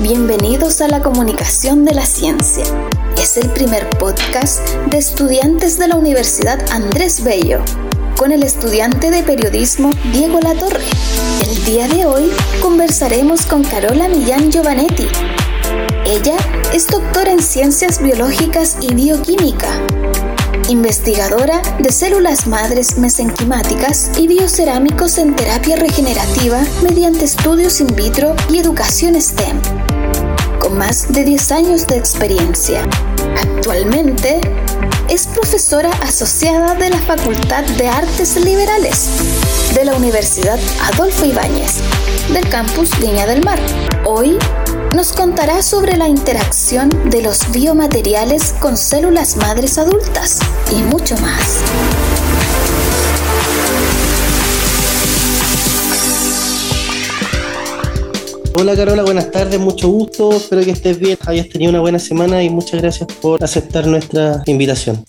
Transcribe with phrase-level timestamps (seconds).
[0.00, 2.64] bienvenidos a la comunicación de la ciencia.
[3.20, 7.60] Es el primer podcast de estudiantes de la Universidad Andrés Bello,
[8.16, 10.84] con el estudiante de periodismo Diego Latorre.
[11.48, 12.30] El día de hoy
[12.60, 15.06] conversaremos con Carola Millán Giovanetti.
[16.06, 16.36] Ella
[16.72, 19.68] es doctora en ciencias biológicas y bioquímica
[20.68, 28.58] investigadora de células madres mesenquimáticas y biocerámicos en terapia regenerativa mediante estudios in vitro y
[28.58, 29.60] educación STEM,
[30.58, 32.82] con más de 10 años de experiencia.
[33.36, 34.40] Actualmente
[35.08, 39.08] es profesora asociada de la Facultad de Artes Liberales
[39.74, 40.58] de la Universidad
[40.92, 41.80] Adolfo Ibáñez
[42.32, 43.58] del campus Viña del Mar.
[44.04, 44.38] Hoy
[44.94, 50.38] nos contará sobre la interacción de los biomateriales con células madres adultas
[50.70, 51.62] y mucho más.
[58.56, 62.44] Hola Carola, buenas tardes, mucho gusto, espero que estés bien, hayas tenido una buena semana
[62.44, 65.04] y muchas gracias por aceptar nuestra invitación.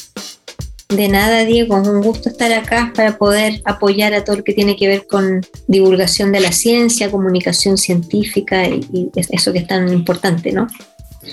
[0.95, 4.53] De nada, Diego, es un gusto estar acá para poder apoyar a todo lo que
[4.53, 9.91] tiene que ver con divulgación de la ciencia, comunicación científica y, eso que es tan
[9.91, 10.67] importante, ¿no?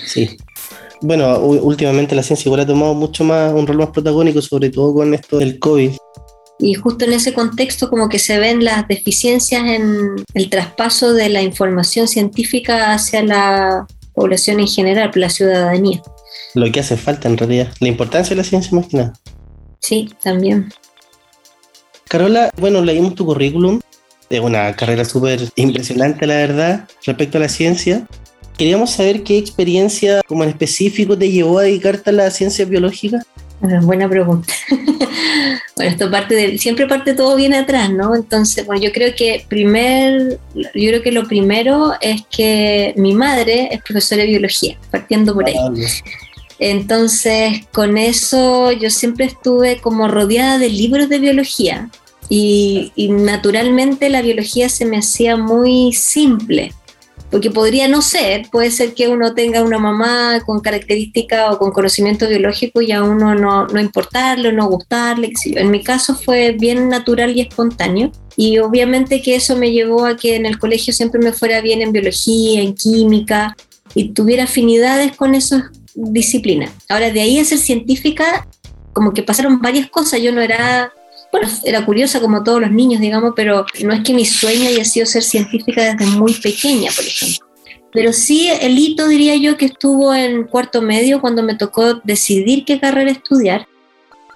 [0.05, 0.35] Sí.
[1.01, 4.93] Bueno, últimamente la ciencia igual ha tomado mucho más, un rol más protagónico, sobre todo
[4.93, 5.91] con esto del COVID.
[6.59, 11.29] Y justo en ese contexto como que se ven las deficiencias en el traspaso de
[11.29, 16.01] la información científica hacia la población en general, la ciudadanía.
[16.53, 19.13] Lo que hace falta en realidad, la importancia de la ciencia más que nada.
[19.83, 20.71] Sí, también.
[22.07, 23.81] Carola, bueno, leímos tu currículum,
[24.29, 28.07] es una carrera súper impresionante, la verdad, respecto a la ciencia.
[28.57, 33.19] Queríamos saber qué experiencia como en específico te llevó a dedicarte a la ciencia biológica.
[33.81, 34.53] Buena pregunta.
[35.75, 38.15] bueno, esto parte de, siempre parte todo bien atrás, ¿no?
[38.15, 43.67] Entonces, bueno, yo creo que primer, yo creo que lo primero es que mi madre
[43.71, 45.55] es profesora de biología, partiendo por ahí.
[45.57, 45.71] Ah,
[46.59, 51.89] entonces, con eso yo siempre estuve como rodeada de libros de biología
[52.29, 56.73] y, naturalmente la biología se me hacía muy simple,
[57.29, 61.71] porque podría no ser, puede ser que uno tenga una mamá con características o con
[61.71, 65.33] conocimiento biológico y a uno no, no importarle, no gustarle.
[65.45, 68.11] En mi caso fue bien natural y espontáneo.
[68.35, 71.81] Y obviamente que eso me llevó a que en el colegio siempre me fuera bien
[71.81, 73.55] en biología, en química,
[73.95, 75.61] y tuviera afinidades con esos
[75.95, 76.71] disciplina.
[76.89, 78.47] Ahora, de ahí a ser científica,
[78.93, 80.21] como que pasaron varias cosas.
[80.21, 80.91] Yo no era,
[81.31, 84.85] bueno, era curiosa como todos los niños, digamos, pero no es que mi sueño haya
[84.85, 87.47] sido ser científica desde muy pequeña, por ejemplo.
[87.91, 92.65] Pero sí, el hito diría yo que estuvo en cuarto medio cuando me tocó decidir
[92.65, 93.67] qué carrera estudiar.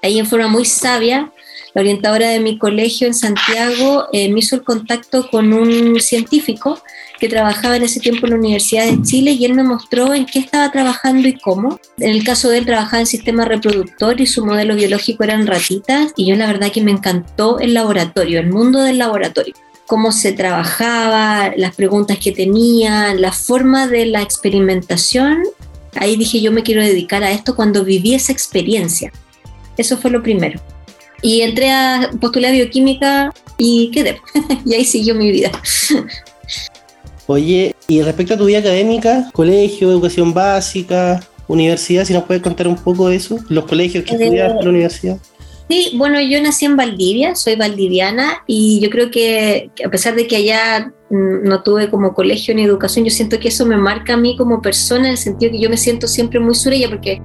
[0.03, 1.31] Ahí en forma muy sabia,
[1.73, 6.79] la orientadora de mi colegio en Santiago eh, me hizo el contacto con un científico
[7.19, 10.25] que trabajaba en ese tiempo en la Universidad de Chile y él me mostró en
[10.25, 11.79] qué estaba trabajando y cómo.
[11.97, 16.13] En el caso de él trabajaba en sistema reproductor y su modelo biológico eran ratitas
[16.15, 19.53] y yo la verdad que me encantó el laboratorio, el mundo del laboratorio
[19.87, 25.43] cómo se trabajaba, las preguntas que tenía, la forma de la experimentación.
[25.95, 29.11] Ahí dije, yo me quiero dedicar a esto cuando viví esa experiencia.
[29.77, 30.59] Eso fue lo primero.
[31.21, 34.19] Y entré a postular bioquímica y quedé.
[34.65, 35.51] y ahí siguió mi vida.
[37.27, 42.67] Oye, y respecto a tu vida académica, colegio, educación básica, universidad, si nos puedes contar
[42.67, 45.17] un poco de eso, los colegios que estudiaste en la universidad.
[45.69, 50.25] Sí, bueno, yo nací en Valdivia, soy valdiviana y yo creo que a pesar de
[50.25, 54.13] que allá mm, no tuve como colegio ni educación, yo siento que eso me marca
[54.13, 57.21] a mí como persona en el sentido que yo me siento siempre muy sureña porque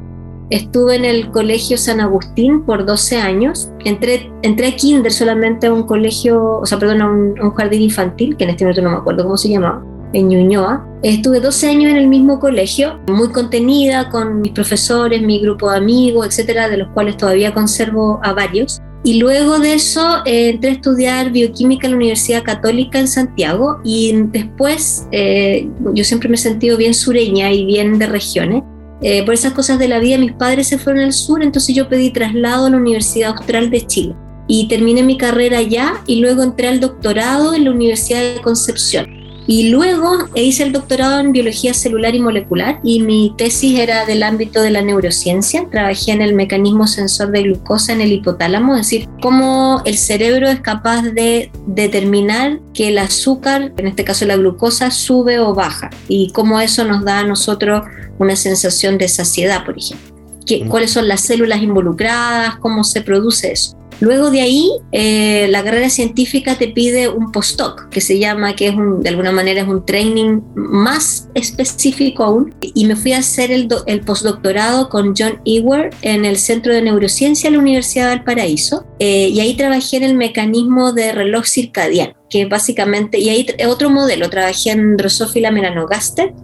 [0.50, 5.72] estuve en el colegio San Agustín por 12 años, entré, entré a kinder solamente a
[5.72, 8.82] un colegio, o sea, perdón, a un, a un jardín infantil, que en este momento
[8.82, 10.86] no me acuerdo cómo se llamaba en Ñuñoa.
[11.02, 15.78] Estuve 12 años en el mismo colegio, muy contenida con mis profesores, mi grupo de
[15.78, 18.80] amigos, etcétera, de los cuales todavía conservo a varios.
[19.04, 23.80] Y luego de eso eh, entré a estudiar bioquímica en la Universidad Católica en Santiago
[23.82, 28.62] y después eh, yo siempre me he sentido bien sureña y bien de regiones.
[29.00, 31.88] Eh, por esas cosas de la vida mis padres se fueron al sur, entonces yo
[31.88, 34.14] pedí traslado a la Universidad Austral de Chile
[34.46, 39.21] y terminé mi carrera allá y luego entré al doctorado en la Universidad de Concepción
[39.46, 44.22] Y luego hice el doctorado en biología celular y molecular y mi tesis era del
[44.22, 45.66] ámbito de la neurociencia.
[45.70, 50.48] Trabajé en el mecanismo sensor de glucosa en el hipotálamo, es decir, cómo el cerebro
[50.48, 55.90] es capaz de determinar que el azúcar, en este caso la glucosa, sube o baja
[56.08, 57.82] y cómo eso nos da a nosotros
[58.18, 60.12] una sensación de saciedad, por ejemplo.
[60.48, 60.68] Mm.
[60.68, 62.56] ¿Cuáles son las células involucradas?
[62.56, 63.76] ¿Cómo se produce eso?
[64.02, 68.66] Luego de ahí, eh, la carrera científica te pide un postdoc, que se llama, que
[68.66, 73.52] es de alguna manera es un training más específico aún, y me fui a hacer
[73.52, 78.24] el, el postdoctorado con John Ewer en el Centro de Neurociencia de la Universidad del
[78.24, 83.46] Paraíso, eh, y ahí trabajé en el mecanismo de reloj circadiano, que básicamente, y ahí
[83.68, 86.34] otro modelo, trabajé en Drosophila melanogaster,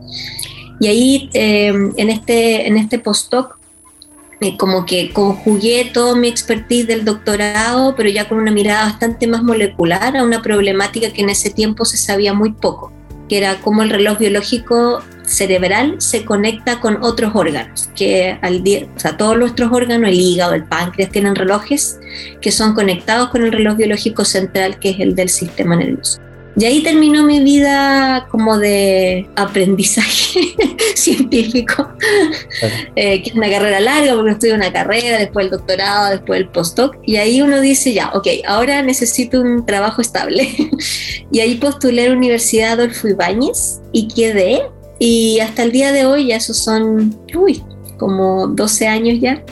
[0.79, 3.58] y ahí eh, en, este, en este postdoc eh,
[4.57, 9.43] como que conjugué toda mi expertise del doctorado, pero ya con una mirada bastante más
[9.43, 12.93] molecular a una problemática que en ese tiempo se sabía muy poco,
[13.29, 18.87] que era cómo el reloj biológico cerebral se conecta con otros órganos, que al día,
[18.97, 21.99] o sea, todos nuestros órganos, el hígado, el páncreas, tienen relojes
[22.41, 26.21] que son conectados con el reloj biológico central, que es el del sistema nervioso.
[26.59, 30.41] Y ahí terminó mi vida como de aprendizaje
[30.97, 31.89] científico,
[32.97, 36.49] eh, que es una carrera larga porque estudié una carrera, después el doctorado, después el
[36.49, 40.49] postdoc, y ahí uno dice ya, ok, ahora necesito un trabajo estable.
[41.31, 44.63] y ahí postulé a la Universidad Adolfo Ibáñez y quedé,
[44.99, 47.63] y hasta el día de hoy ya esos son, uy,
[47.99, 49.45] como 12 años ya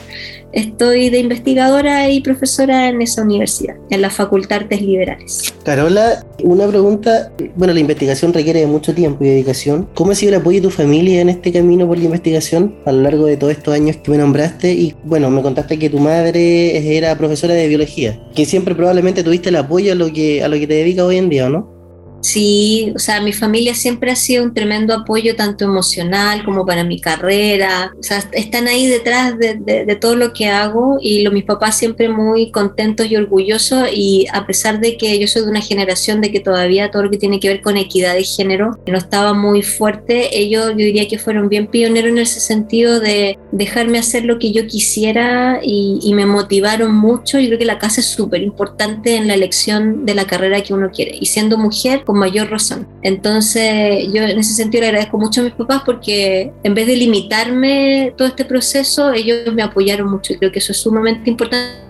[0.51, 5.53] estoy de investigadora y profesora en esa universidad, en la Facultad de Artes Liberales.
[5.63, 7.31] Carola, una pregunta.
[7.55, 9.87] Bueno, la investigación requiere de mucho tiempo y dedicación.
[9.93, 12.91] ¿Cómo ha sido el apoyo de tu familia en este camino por la investigación a
[12.91, 14.73] lo largo de todos estos años que me nombraste?
[14.73, 19.49] Y bueno, me contaste que tu madre era profesora de biología, que siempre probablemente tuviste
[19.49, 21.76] el apoyo a lo que, a lo que te dedicas hoy en día, ¿no?
[22.21, 26.83] Sí, o sea, mi familia siempre ha sido un tremendo apoyo, tanto emocional como para
[26.83, 27.93] mi carrera.
[27.99, 32.09] O sea, están ahí detrás de, todo lo que hago y lo, mis papás siempre
[32.09, 33.87] muy contentos y orgullosos.
[33.93, 37.11] Y a pesar de que yo soy de una generación de que todavía todo lo
[37.11, 41.07] que tiene que ver con equidad de género no estaba muy fuerte, ellos yo diría
[41.07, 45.99] que fueron bien pioneros en ese sentido de dejarme hacer lo que yo quisiera y,
[46.01, 47.39] y me motivaron mucho.
[47.39, 50.73] Yo creo que la casa es súper importante en la elección de la carrera que
[50.73, 51.15] uno quiere.
[51.19, 52.87] Y siendo mujer, con mayor razón.
[53.01, 56.95] Entonces, yo en ese sentido le agradezco mucho a mis papás porque en vez de
[56.95, 61.85] limitarme todo este proceso, ellos me apoyaron mucho y creo que eso es sumamente importante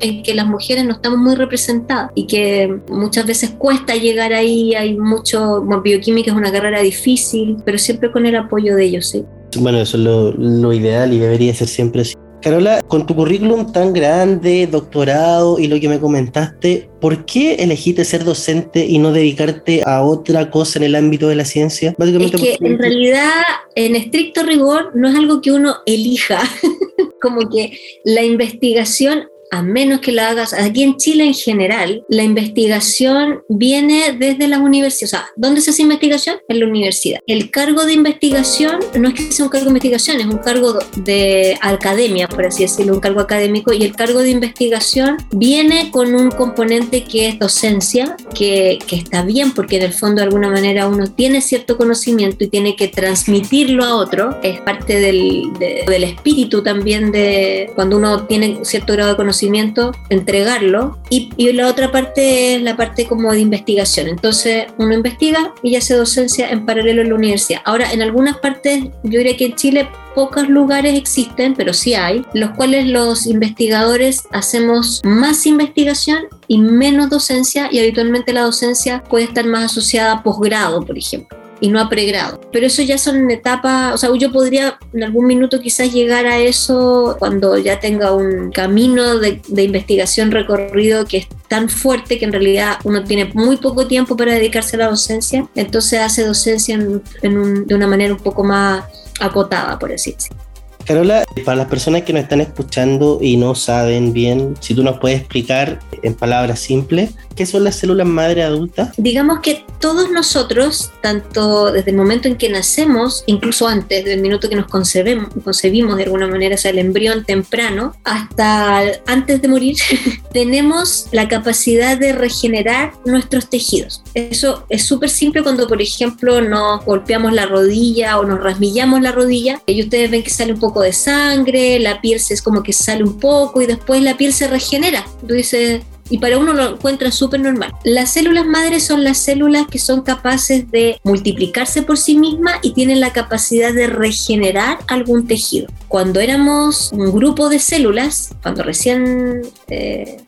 [0.00, 4.74] en que las mujeres no estamos muy representadas y que muchas veces cuesta llegar ahí,
[4.74, 9.24] hay mucho, bioquímica es una carrera difícil, pero siempre con el apoyo de ellos, sí.
[9.58, 12.14] Bueno, eso es lo, lo ideal y debería ser siempre así.
[12.46, 18.04] Carola, con tu currículum tan grande, doctorado y lo que me comentaste, ¿por qué elegiste
[18.04, 21.92] ser docente y no dedicarte a otra cosa en el ámbito de la ciencia?
[21.98, 23.32] Básicamente es que en realidad,
[23.74, 26.38] en estricto rigor, no es algo que uno elija.
[27.20, 32.22] Como que la investigación a menos que la hagas, aquí en Chile en general, la
[32.22, 35.14] investigación viene desde las universidades.
[35.14, 36.38] O sea, ¿dónde se hace investigación?
[36.48, 37.20] En la universidad.
[37.26, 40.78] El cargo de investigación no es que sea un cargo de investigación, es un cargo
[40.96, 46.14] de academia, por así decirlo, un cargo académico, y el cargo de investigación viene con
[46.14, 50.88] un componente que es docencia, que, está bien, porque en el fondo de alguna manera
[50.88, 56.62] uno tiene cierto conocimiento y tiene que transmitirlo a otro, es parte del, del espíritu
[56.62, 62.56] también de cuando uno tiene cierto grado de conocimiento entregarlo y, y, la otra parte
[62.56, 64.08] es la parte como de investigación.
[64.08, 67.60] Entonces uno investiga y hace docencia en paralelo en la universidad.
[67.64, 72.24] Ahora, en algunas partes, yo diría que en Chile pocos lugares existen, pero sí hay,
[72.32, 79.24] los cuales los investigadores hacemos más investigación y menos docencia y habitualmente la docencia puede
[79.24, 82.40] estar más asociada a posgrado, por ejemplo y no a pregrado.
[82.52, 86.38] Pero eso ya son etapas, o sea, yo podría en algún minuto quizás llegar a
[86.38, 92.32] eso cuando ya tenga un camino de, investigación recorrido que es tan fuerte que en
[92.32, 97.74] realidad uno tiene muy poco tiempo para dedicarse a la docencia, entonces hace docencia de
[97.74, 98.84] una manera un poco más
[99.20, 100.45] acotada, por así decirlo.
[100.86, 104.98] Carola, para las personas que nos están escuchando y no saben bien, si tú nos
[105.00, 108.90] puedes explicar en palabras simples, ¿qué son las células madre adultas?
[108.96, 114.48] Digamos que todos nosotros, tanto desde el momento en que nacemos, incluso antes del minuto
[114.48, 119.48] que nos concebimos, concebimos de alguna manera, o sea, el embrión temprano, hasta antes de
[119.48, 119.76] morir,
[120.32, 124.02] tenemos la capacidad de regenerar nuestros tejidos.
[124.14, 129.10] Eso es súper simple cuando, por ejemplo, nos golpeamos la rodilla o nos rasmillamos la
[129.10, 132.62] rodilla y ustedes ven que sale un poco de sangre, la piel se es como
[132.62, 135.04] que sale un poco y después la piel se regenera.
[135.26, 137.72] Tú dices, y para uno lo encuentra súper normal.
[137.84, 142.72] Las células madres son las células que son capaces de multiplicarse por sí mismas y
[142.72, 145.68] tienen la capacidad de regenerar algún tejido.
[145.88, 150.18] Cuando éramos un grupo de células, cuando recién eh,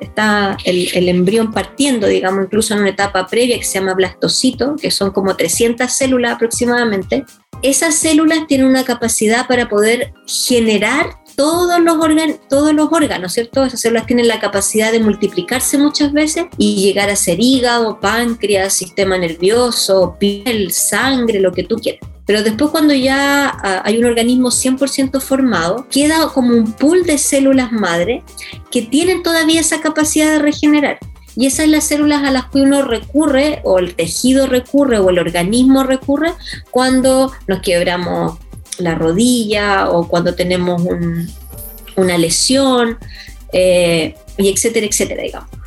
[0.00, 4.76] está el, el, embrión partiendo, digamos, incluso en una etapa previa que se llama blastocito,
[4.76, 7.24] que son como 300 células aproximadamente,
[7.62, 11.96] esas células tienen una capacidad para poder generar todos los,
[12.48, 13.64] todos los órganos, ¿cierto?
[13.64, 18.72] Esas células tienen la capacidad de multiplicarse muchas veces y llegar a ser hígado, páncreas,
[18.72, 22.00] sistema nervioso, piel, sangre, lo que tú quieras.
[22.26, 27.18] Pero después cuando ya ah, hay un organismo 100% formado, queda como un pool de
[27.18, 28.22] células madre
[28.70, 30.98] que tienen todavía esa capacidad de regenerar.
[31.38, 35.20] Y esas las células a las que uno recurre, o el tejido recurre, o el
[35.20, 36.32] organismo recurre,
[36.72, 38.38] cuando nos quebramos
[38.78, 40.82] la rodilla o cuando tenemos
[41.96, 42.98] una lesión,
[43.52, 45.57] eh, y etcétera, etcétera, digamos.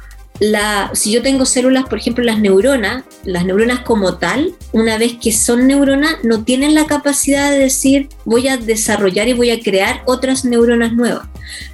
[0.94, 5.32] Si yo tengo células, por ejemplo, las neuronas, las neuronas como tal, una vez que
[5.32, 10.02] son neuronas, no tienen la capacidad de decir voy a desarrollar y voy a crear
[10.08, 11.28] otras neuronas nuevas.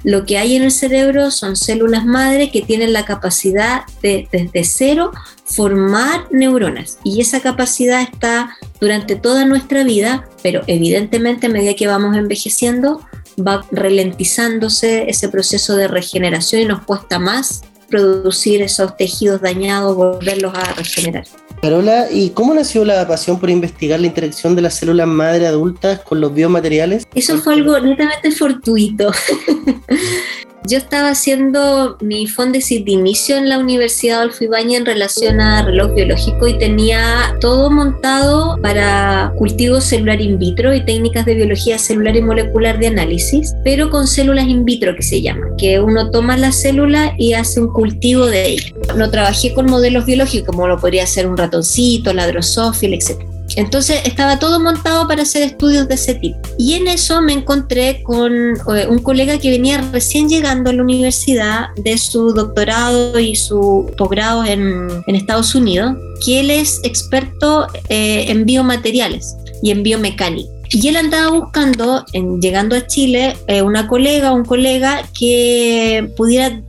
[0.04, 4.64] Lo que hay en el cerebro son células madre que tienen la capacidad de desde
[4.64, 5.12] cero
[5.46, 11.86] formar neuronas y esa capacidad está durante toda nuestra vida, pero evidentemente a medida que
[11.86, 13.00] vamos envejeciendo
[13.40, 20.54] va ralentizándose ese proceso de regeneración y nos cuesta más producir esos tejidos dañados, volverlos
[20.54, 21.24] a regenerar.
[21.60, 26.00] Carola, ¿y cómo nació la pasión por investigar la interacción de las células madre adultas
[26.00, 27.06] con los biomateriales?
[27.14, 29.10] Eso fue algo netamente fortuito.
[30.66, 35.62] Yo estaba haciendo mi fondesit de inicio en la Universidad Adolfo Ibañez en relación a
[35.62, 41.78] reloj biológico y tenía todo montado para cultivo celular in vitro y técnicas de biología
[41.78, 46.10] celular y molecular de análisis, pero con células in vitro que se llama, que uno
[46.10, 48.72] toma la célula y hace un cultivo de ella.
[48.96, 53.37] No trabajé con modelos biológicos como lo podría ser un ratoncito, la drosófila, etc.
[53.56, 56.38] Entonces estaba todo montado para hacer estudios de ese tipo.
[56.58, 60.82] Y en eso me encontré con eh, un colega que venía recién llegando a la
[60.82, 68.26] universidad de su doctorado y su posgrado en, Estados Unidos, que él es experto eh,
[68.28, 70.48] en biomateriales y en biomecánica.
[70.70, 76.62] Y él andaba buscando, en, llegando a Chile, eh, una colega, un colega que pudiera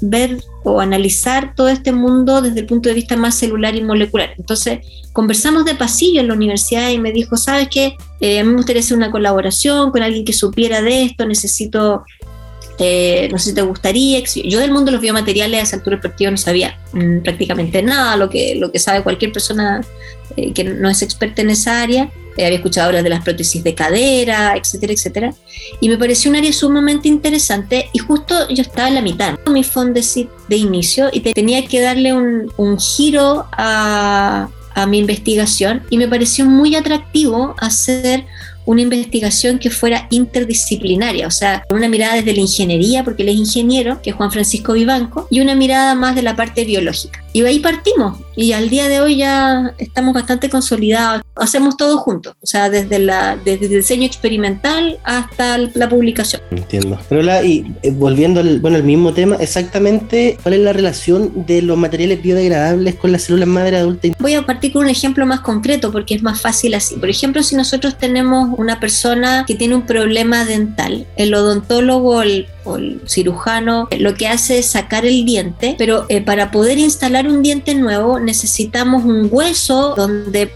[0.00, 4.34] ver o analizar todo este mundo desde el punto de vista más celular y molecular.
[4.36, 4.80] Entonces,
[5.12, 7.96] conversamos de pasillo en la universidad y me dijo, ¿sabes qué?
[8.20, 12.04] Eh, a mí me gustaría hacer una colaboración con alguien que supiera de esto, necesito,
[12.78, 14.22] eh, no sé si te gustaría.
[14.44, 17.82] Yo del mundo de los biomateriales a esa altura del partido no sabía mm, prácticamente
[17.82, 19.80] nada, lo que, lo que sabe cualquier persona
[20.36, 22.10] eh, que no es experta en esa área.
[22.36, 25.34] Había escuchado hablar de las prótesis de cadera, etcétera, etcétera.
[25.80, 29.50] Y me pareció un área sumamente interesante y justo yo estaba en la mitad de
[29.50, 35.82] mi fondesit de inicio y tenía que darle un, un giro a, a mi investigación
[35.90, 38.24] y me pareció muy atractivo hacer
[38.66, 43.36] una investigación que fuera interdisciplinaria, o sea, una mirada desde la ingeniería, porque él es
[43.36, 47.24] ingeniero, que es Juan Francisco Vivanco, y una mirada más de la parte biológica.
[47.32, 52.34] Y ahí partimos, y al día de hoy ya estamos bastante consolidados, hacemos todo juntos,
[52.40, 56.42] o sea, desde, la, desde el diseño experimental hasta la publicación.
[56.50, 56.98] Entiendo.
[57.08, 61.46] Pero la, y eh, volviendo al, bueno, al mismo tema, exactamente, ¿cuál es la relación
[61.46, 64.08] de los materiales biodegradables con las células madre adulta?
[64.18, 66.96] Voy a partir con un ejemplo más concreto, porque es más fácil así.
[66.96, 72.22] Por ejemplo, si nosotros tenemos una persona que tiene un problema dental, el odontólogo
[72.64, 77.26] o el, cirujano lo que hace es sacar el diente, pero eh, para poder instalar
[77.28, 80.50] un diente nuevo necesitamos un hueso donde,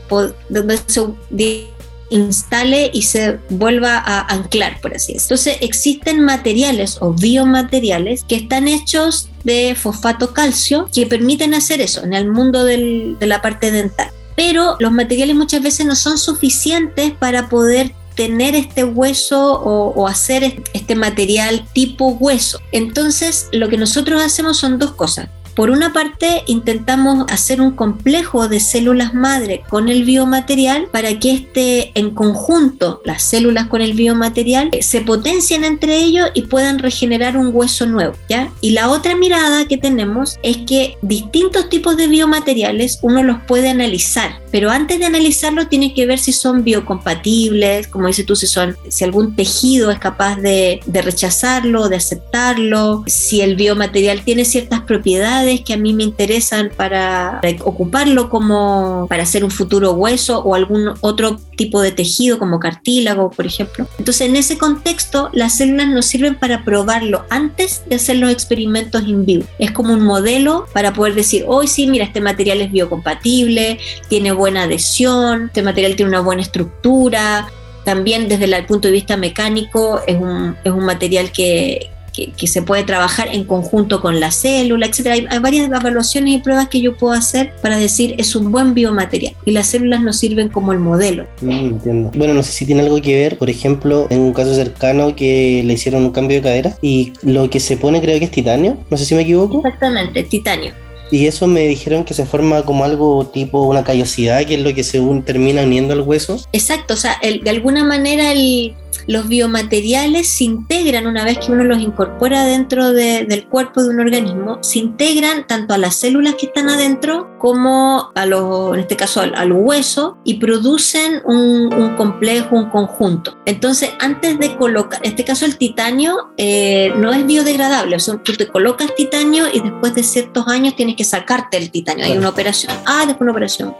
[0.48, 1.68] donde se
[2.10, 5.36] instale y se vuelva a anclar, por así decirlo.
[5.36, 12.04] Entonces existen materiales o biomateriales que están hechos de fosfato calcio que permiten hacer eso
[12.04, 17.12] en el mundo de la parte dental pero los materiales muchas veces no son suficientes
[17.12, 22.60] para poder tener este hueso o, hacer este material tipo hueso.
[22.72, 25.28] Entonces, lo que nosotros hacemos son dos cosas.
[25.54, 31.32] Por una parte, intentamos hacer un complejo de células madre con el biomaterial para que
[31.32, 37.36] este en conjunto, las células con el biomaterial, se potencien entre ellos y puedan regenerar
[37.36, 38.50] un hueso nuevo, ¿ya?
[38.60, 43.68] Y la otra mirada que tenemos es que distintos tipos de biomateriales uno los puede
[43.68, 48.48] analizar, pero antes de analizarlo tiene que ver si son biocompatibles, como dices tú, si
[48.48, 54.44] son si algún tejido es capaz de, de rechazarlo, de aceptarlo, si el biomaterial tiene
[54.44, 59.92] ciertas propiedades propiedades que a mí me interesan para ocuparlo como para hacer un futuro
[59.92, 63.86] hueso o algún otro tipo de tejido como cartílago, por ejemplo.
[63.98, 69.02] Entonces, en ese contexto, las células nos sirven para probarlo antes de hacer los experimentos
[69.06, 69.44] in vivo.
[69.58, 74.32] Es como un modelo para poder decir, hoy sí, mira, este material es biocompatible, tiene
[74.32, 77.48] buena adhesión, este material tiene una buena estructura,
[77.84, 82.62] también desde el punto de vista mecánico es un, es un material que, que, se
[82.62, 85.26] puede trabajar en conjunto con la célula, etc.
[85.30, 89.34] Hay, varias evaluaciones y pruebas que yo puedo hacer para decir es un buen biomaterial
[89.44, 91.26] y las células nos sirven como el modelo.
[91.40, 92.10] Mm, entiendo.
[92.14, 95.62] Bueno, no sé si tiene algo que ver, por ejemplo, en un caso cercano que
[95.64, 98.78] le hicieron un cambio de cadera y lo que se pone creo que es titanio,
[98.90, 99.58] no sé si me equivoco.
[99.58, 100.72] Exactamente, titanio.
[101.10, 104.74] Y eso me dijeron que se forma como algo tipo una callosidad, que es lo
[104.74, 106.40] que según termina uniendo el hueso.
[106.52, 108.74] Exacto, o sea, de alguna manera el,
[109.06, 114.00] los biomateriales se integran una vez que uno los incorpora dentro del cuerpo de un
[114.00, 118.96] organismo, se integran tanto a las células que están adentro como a los, en este
[118.96, 123.36] caso al, hueso y producen un, complejo, un conjunto.
[123.44, 128.16] Entonces, antes de colocar, en este caso el titanio eh, no es biodegradable, o sea,
[128.22, 132.16] tú te colocas titanio y después de ciertos años tienes que sacarte el titanio, hay
[132.16, 133.76] una operación, ah, después una operación.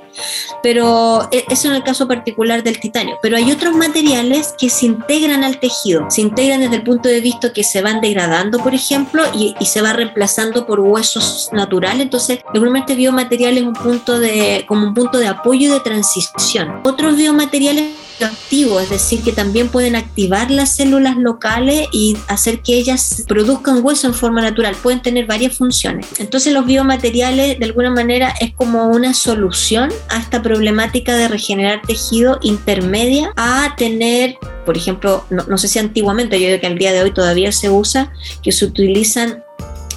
[0.62, 4.86] Pero e, eso en el caso particular del titanio, pero hay otros materiales que se
[5.04, 8.74] integran al tejido, se integran desde el punto de vista que se van degradando, por
[8.74, 12.02] ejemplo, y, se va reemplazando por huesos naturales.
[12.02, 16.80] Entonces, normalmente biomaterial es un punto de, como un punto de apoyo y de transición.
[16.84, 17.92] Otros biomateriales
[18.22, 23.84] activos, es decir, que también pueden activar las células locales y hacer que ellas produzcan
[23.84, 24.76] hueso en forma natural.
[24.82, 26.06] Pueden tener varias funciones.
[26.18, 31.82] Entonces los biomateriales de alguna manera es como una solución a esta problemática de regenerar
[31.82, 36.92] tejido intermedia a tener por ejemplo, no, sé si antiguamente, yo creo que al día
[36.92, 38.10] de hoy todavía se usa,
[38.42, 39.44] que se utilizan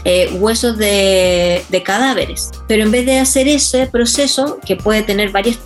[0.03, 2.51] eh, huesos de, de, cadáveres.
[2.67, 5.57] Pero en vez de hacer ese proceso, que puede tener varias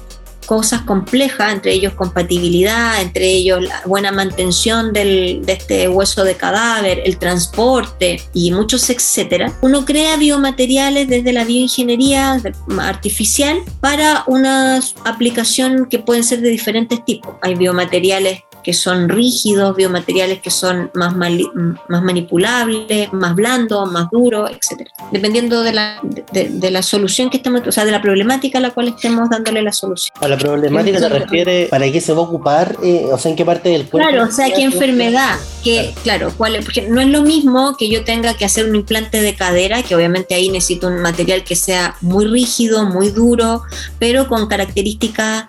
[0.52, 7.04] cosas complejas, entre ellos compatibilidad, entre ellos buena mantención del, de este hueso de cadáver,
[7.06, 12.38] el transporte y muchos etcétera, uno crea biomateriales desde la bioingeniería
[12.82, 17.34] artificial para una aplicación que pueden ser de diferentes tipos.
[17.42, 24.52] Hay biomateriales que son rígidos, biomateriales que son más, más manipulables, más blandos, más duros,
[24.52, 24.88] etc.
[25.12, 26.00] Dependiendo de la,
[26.32, 29.62] de, la solución que estemos, o sea, de la problemática a la cual estemos dándole
[29.62, 30.16] la solución.
[30.20, 33.38] A la problemática se refiere para qué se va a ocupar, eh, o sea, en
[33.38, 34.10] qué parte del cuerpo.
[34.10, 38.04] Claro, o sea, qué enfermedad, que, claro, cuál, porque no es lo mismo que yo
[38.04, 41.96] tenga que hacer un implante de cadera, que obviamente ahí necesito un material que sea
[42.02, 43.64] muy rígido, muy duro,
[44.00, 45.46] pero con características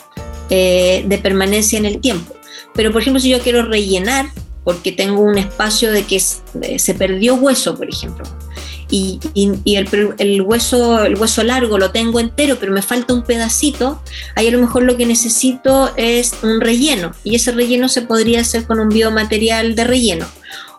[0.50, 2.34] eh, de permanencia en el tiempo.
[2.74, 4.26] Pero, por ejemplo, si yo quiero rellenar,
[4.64, 8.24] porque tengo un espacio de que se perdió hueso, por ejemplo,
[8.92, 9.18] y,
[9.64, 14.02] el, hueso, el hueso largo lo tengo entero, pero me falta un pedacito,
[14.36, 18.42] ahí a lo mejor lo que necesito es un relleno, y ese relleno se podría
[18.42, 20.26] hacer con un biomaterial de relleno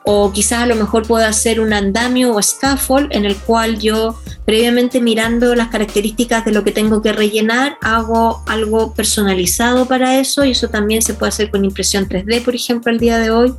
[0.04, 4.18] o quizás a lo mejor pueda hacer un andamio o scaffold en el cual yo
[4.44, 10.44] previamente mirando las características de lo que tengo que rellenar hago algo personalizado para eso
[10.44, 13.54] y eso también se puede hacer con impresión 3D por ejemplo el día de hoy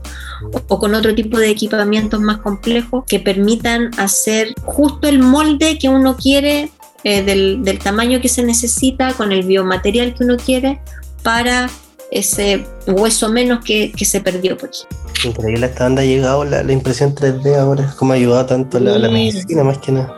[0.68, 5.90] o, con otro tipo de equipamientos más complejos que permitan hacer justo el molde que
[5.90, 6.70] uno quiere
[7.04, 10.80] eh, del, tamaño que se necesita con el biomaterial que uno quiere
[11.22, 11.70] para
[12.12, 14.58] ese hueso menos que, se perdió.
[14.58, 14.88] Pues.
[15.24, 19.10] Increíble hasta dónde ha llegado la, impresión 3D ahora, cómo ha ayudado tanto la, la,
[19.10, 20.14] medicina más que nada.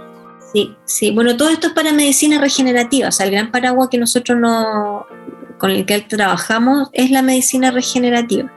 [0.54, 3.98] Sí, sí, bueno, todo esto es para medicina regenerativa, o sea, el gran paraguas que
[3.98, 5.06] nosotros no,
[5.58, 8.52] con el que trabajamos es la medicina regenerativa.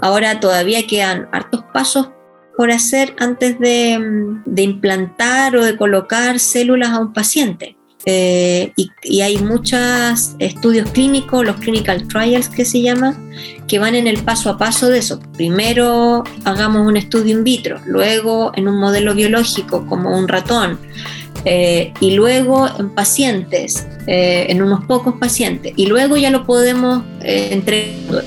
[0.00, 2.10] Ahora todavía quedan hartos pasos
[2.56, 3.98] por hacer antes de,
[4.44, 7.77] de implantar o de colocar células a un paciente.
[8.04, 13.30] Eh, y, hay muchos estudios clínicos, los clinical trials que se llaman,
[13.66, 15.20] que van en el paso a paso de eso.
[15.34, 20.78] Primero hagamos un estudio in vitro, luego en un modelo biológico como un ratón,
[21.44, 27.04] eh, y luego en pacientes, eh, en unos pocos pacientes, y luego ya lo podemos
[27.20, 28.24] entregar.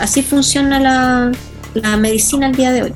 [0.00, 1.32] Así funciona la,
[1.74, 2.94] la medicina al día de hoy.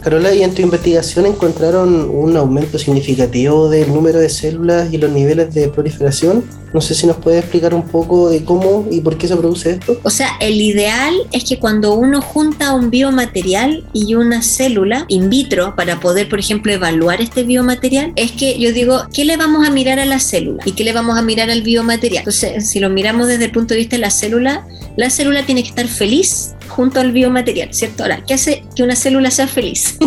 [0.00, 5.10] Carola, y en tu investigación encontraron un aumento significativo del número de células y los
[5.10, 6.44] niveles de proliferación.
[6.72, 9.70] No sé si nos puedes explicar un poco de cómo y por qué se produce
[9.70, 9.98] esto.
[10.02, 15.28] O sea, el ideal es que cuando uno junta un biomaterial y una célula in
[15.28, 19.66] vitro para poder, por ejemplo, evaluar este biomaterial, es que yo digo, ¿qué le vamos
[19.66, 22.20] a mirar a la célula y qué le vamos a mirar al biomaterial?
[22.20, 25.62] Entonces, si lo miramos desde el punto de vista de la célula, la célula tiene
[25.62, 28.02] que estar feliz junto al biomaterial, ¿cierto?
[28.02, 29.96] Ahora, ¿qué hace que una célula sea feliz?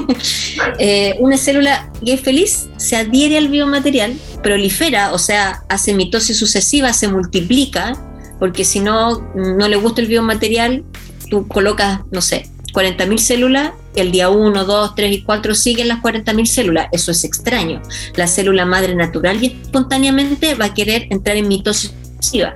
[0.79, 6.37] Eh, una célula que es feliz se adhiere al biomaterial, prolifera, o sea, hace mitosis
[6.37, 7.93] sucesiva, se multiplica,
[8.39, 10.83] porque si no, no le gusta el biomaterial,
[11.29, 15.99] tú colocas, no sé, 40.000 células, el día 1, 2, 3 y 4 siguen las
[16.01, 16.87] 40.000 células.
[16.91, 17.81] Eso es extraño.
[18.15, 22.55] La célula madre natural y espontáneamente va a querer entrar en mitosis sucesiva.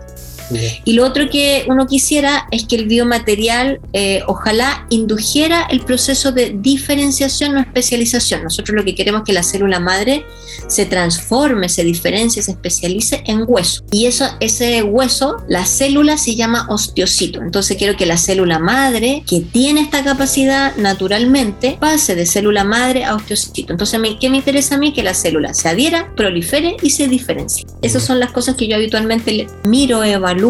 [0.83, 6.31] Y lo otro que uno quisiera es que el biomaterial eh, ojalá indujera el proceso
[6.31, 8.43] de diferenciación o especialización.
[8.43, 10.25] Nosotros lo que queremos es que la célula madre
[10.67, 13.83] se transforme, se diferencie, se especialice en hueso.
[13.91, 17.41] Y eso, ese hueso, la célula se llama osteocito.
[17.41, 23.03] Entonces quiero que la célula madre, que tiene esta capacidad naturalmente, pase de célula madre
[23.03, 23.73] a osteocito.
[23.73, 24.93] Entonces, ¿qué me interesa a mí?
[24.93, 27.65] Que la célula se adhiera, prolifere y se diferencie.
[27.81, 30.40] Esas son las cosas que yo habitualmente miro, evalúo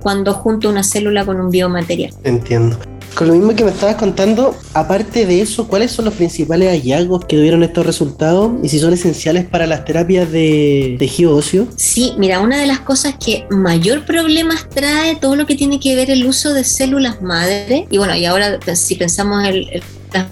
[0.00, 2.12] cuando junto una célula con un biomaterial.
[2.24, 2.78] Entiendo.
[3.14, 7.24] Con lo mismo que me estabas contando, aparte de eso, ¿cuáles son los principales hallazgos
[7.24, 11.68] que tuvieron estos resultados y si son esenciales para las terapias de tejido óseo?
[11.76, 15.94] Sí, mira, una de las cosas que mayor problemas trae todo lo que tiene que
[15.94, 19.82] ver el uso de células madre, y bueno, y ahora si pensamos el, el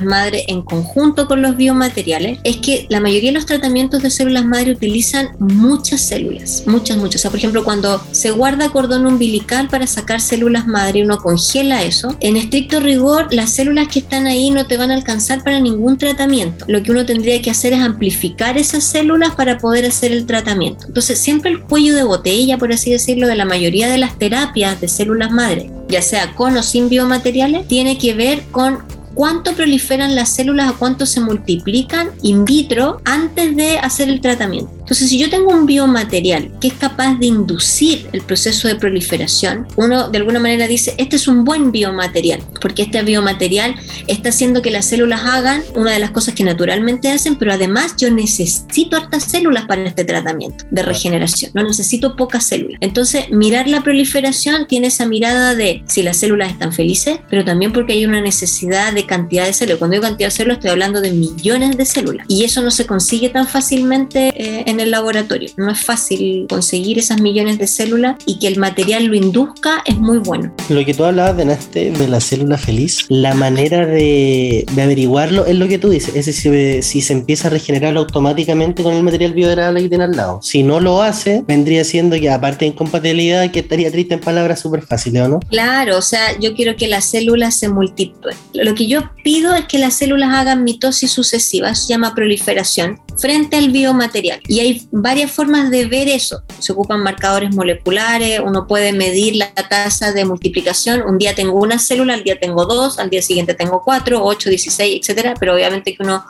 [0.00, 4.44] madre en conjunto con los biomateriales es que la mayoría de los tratamientos de células
[4.44, 7.20] madre utilizan muchas células, muchas, muchas.
[7.20, 11.18] O sea, por ejemplo, cuando se guarda cordón umbilical para sacar células madre y uno
[11.18, 15.42] congela eso, en estricto rigor las células que están ahí no te van a alcanzar
[15.42, 16.64] para ningún tratamiento.
[16.68, 20.86] Lo que uno tendría que hacer es amplificar esas células para poder hacer el tratamiento.
[20.86, 24.80] Entonces, siempre el cuello de botella, por así decirlo, de la mayoría de las terapias
[24.80, 28.78] de células madre, ya sea con o sin biomateriales, tiene que ver con
[29.14, 34.81] cuánto proliferan las células, a cuánto se multiplican in vitro antes de hacer el tratamiento.
[34.82, 39.66] Entonces, si yo tengo un biomaterial que es capaz de inducir el proceso de proliferación,
[39.76, 43.74] uno de alguna manera dice, este es un buen biomaterial, porque este biomaterial
[44.06, 47.94] está haciendo que las células hagan una de las cosas que naturalmente hacen, pero además
[47.96, 52.78] yo necesito hartas células para este tratamiento de regeneración, no necesito pocas células.
[52.80, 57.72] Entonces, mirar la proliferación tiene esa mirada de si las células están felices, pero también
[57.72, 59.78] porque hay una necesidad de cantidad de células.
[59.78, 62.26] Cuando digo cantidad de células, estoy hablando de millones de células.
[62.28, 65.50] Y eso no se consigue tan fácilmente eh, en el laboratorio.
[65.56, 69.96] No es fácil conseguir esas millones de células y que el material lo induzca es
[69.96, 70.54] muy bueno.
[70.68, 71.36] Lo que tú hablabas
[71.72, 76.16] de, de la célula feliz, la manera de, de averiguarlo es lo que tú dices.
[76.16, 80.16] Es decir, si se empieza a regenerar automáticamente con el material biodegradable que tiene al
[80.16, 80.40] lado.
[80.42, 84.60] Si no lo hace, vendría siendo que aparte de incompatibilidad, que estaría triste en palabras
[84.60, 85.40] súper fáciles, ¿o no?
[85.40, 88.36] Claro, o sea, yo quiero que las células se multipliquen.
[88.54, 93.56] Lo que yo pido es que las células hagan mitosis sucesiva, se llama proliferación, frente
[93.56, 94.40] al biomaterial.
[94.48, 96.42] Y hay varias formas de ver eso.
[96.58, 101.02] Se ocupan marcadores moleculares, uno puede medir la tasa de multiplicación.
[101.02, 104.48] Un día tengo una célula, al día tengo dos, al día siguiente tengo cuatro, ocho,
[104.48, 105.34] dieciséis, etcétera.
[105.38, 106.24] Pero obviamente que uno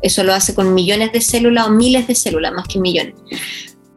[0.00, 3.14] eso lo hace con millones de células o miles de células, más que millones.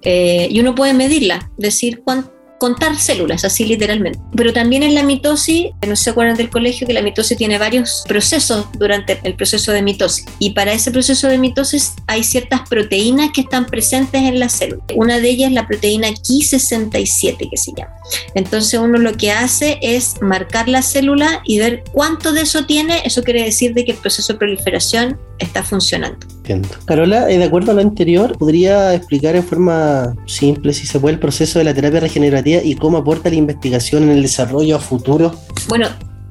[0.02, 4.20] Eh, y uno puede medirla, decir cuánto contar células, así literalmente.
[4.36, 8.04] Pero también en la mitosis, no se acuerdan del colegio que la mitosis tiene varios
[8.08, 10.26] procesos durante el proceso de mitosis.
[10.40, 14.84] Y para ese proceso de mitosis hay ciertas proteínas que están presentes en la célula.
[14.96, 17.94] Una de ellas es la proteína Ki67 que se llama.
[18.36, 23.02] Entonces uno lo que hace es marcar la célula y ver cuánto de eso tiene.
[23.06, 26.26] Eso quiere decir de que el proceso de proliferación está funcionando.
[26.38, 26.70] Entiendo.
[26.86, 31.16] Carola, eh, de acuerdo a lo anterior, ¿podría explicar en forma simple, si se puede,
[31.16, 34.80] el proceso de la terapia regenerativa y cómo aporta la investigación en el desarrollo a
[34.80, 35.36] futuro?
[35.68, 35.88] Bueno,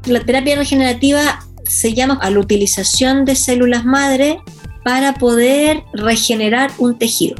[0.06, 4.38] la terapia regenerativa se llama a la utilización de células madre
[4.84, 7.36] para poder regenerar un tejido.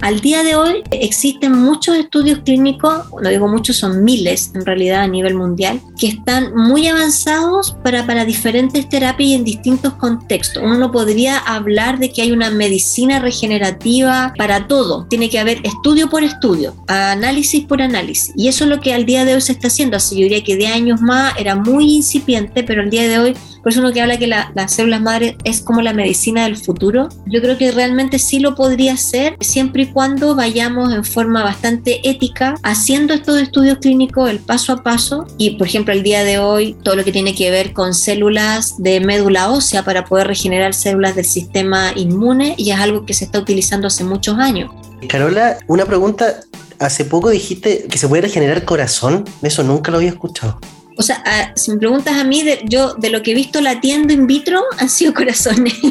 [0.00, 5.02] Al día de hoy existen muchos estudios clínicos, no digo muchos, son miles en realidad
[5.02, 10.62] a nivel mundial, que están muy avanzados para, para diferentes terapias y en distintos contextos.
[10.62, 15.06] Uno no podría hablar de que hay una medicina regenerativa para todo.
[15.08, 18.32] Tiene que haber estudio por estudio, análisis por análisis.
[18.36, 19.96] Y eso es lo que al día de hoy se está haciendo.
[19.96, 23.36] Así yo diría que de años más era muy incipiente, pero al día de hoy,
[23.66, 27.08] por eso uno que habla que las células madre es como la medicina del futuro,
[27.26, 32.08] yo creo que realmente sí lo podría hacer siempre y cuando vayamos en forma bastante
[32.08, 36.38] ética haciendo estos estudios clínicos el paso a paso y por ejemplo el día de
[36.38, 40.72] hoy todo lo que tiene que ver con células de médula ósea para poder regenerar
[40.72, 44.70] células del sistema inmune y es algo que se está utilizando hace muchos años.
[45.08, 46.36] Carola, una pregunta.
[46.78, 49.24] Hace poco dijiste que se puede regenerar corazón.
[49.42, 50.60] Eso nunca lo había escuchado.
[50.96, 54.12] O sea, si me preguntas a mí, de, yo de lo que he visto latiendo
[54.12, 55.74] in vitro han sido corazones.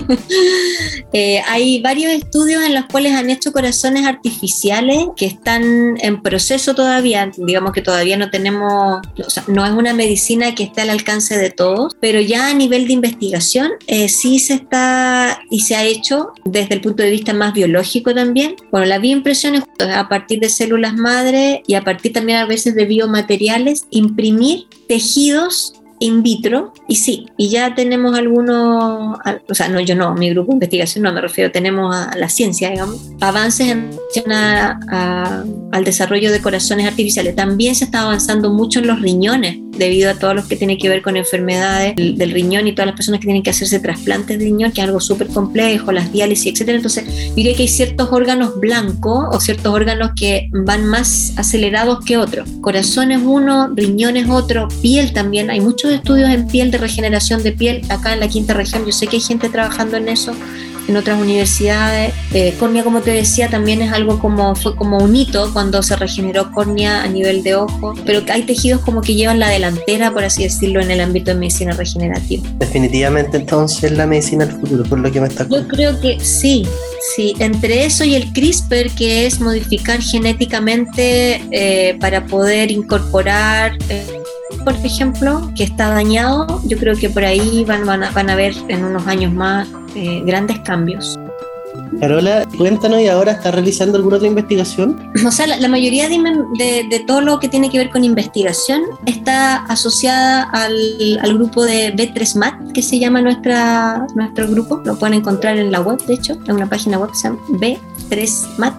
[1.14, 6.76] Eh, hay varios estudios en los cuales han hecho corazones artificiales que están en proceso
[6.76, 7.32] todavía.
[7.38, 11.38] Digamos que todavía no tenemos, o sea, no es una medicina que esté al alcance
[11.38, 15.86] de todos, pero ya a nivel de investigación eh, sí se está y se ha
[15.86, 18.56] hecho desde el punto de vista más biológico también.
[18.72, 22.76] Bueno, la bioimpresión es a partir de células madre y a partir también a veces
[22.76, 29.18] de biomateriales, imprimir tejidos in vitro y sí, y ya tenemos algunos,
[29.50, 32.30] o sea, no, yo no, mi grupo de investigación no me refiero, tenemos a la
[32.30, 33.90] ciencia, digamos, avances en
[35.72, 37.36] al desarrollo de corazones artificiales.
[37.36, 40.90] También se está avanzando mucho en los riñones, debido a todo lo que tiene que
[40.90, 44.46] ver con enfermedades del, riñón y todas las personas que tienen que hacerse trasplantes de
[44.46, 46.78] riñón, que es algo súper complejo, las diálisis, etcétera.
[46.78, 52.18] Entonces, diría que hay ciertos órganos blancos o ciertos órganos que van más acelerados que
[52.18, 52.50] otros.
[52.62, 55.50] Corazón es uno, riñón es otro, piel también.
[55.50, 58.86] Hay muchos estudios en piel de regeneración de piel acá en la quinta región.
[58.86, 60.34] Yo sé que hay gente trabajando en eso
[60.88, 62.14] en otras universidades.
[62.34, 65.96] Eh, córnea, como te decía, también es algo como, fue como un hito cuando se
[65.96, 70.24] regeneró córnea a nivel de ojo, pero hay tejidos como que llevan la delantera, por
[70.24, 72.48] así decirlo, en el ámbito de medicina regenerativa.
[72.60, 76.68] Definitivamente entonces la medicina del futuro, por lo que me está Yo creo que sí,
[77.16, 83.78] sí, entre eso y el CRISPR, que es modificar genéticamente eh, para poder incorporar...
[83.90, 84.22] Eh,
[84.66, 88.36] por ejemplo, que está dañado, yo creo que por ahí van, van, a, van a
[88.36, 91.18] ver en unos años más eh, grandes cambios.
[92.00, 95.12] Carola, cuéntanos, ¿y ahora está realizando alguna otra investigación?
[95.26, 96.18] O sea, la, mayoría de,
[96.90, 101.96] de, todo lo que tiene que ver con investigación está asociada al, al grupo de
[101.96, 104.82] B3MAT, que se llama nuestra, nuestro grupo.
[104.84, 107.40] Lo pueden encontrar en la web, de hecho, en una página web que se llama
[107.50, 108.74] B3MAT.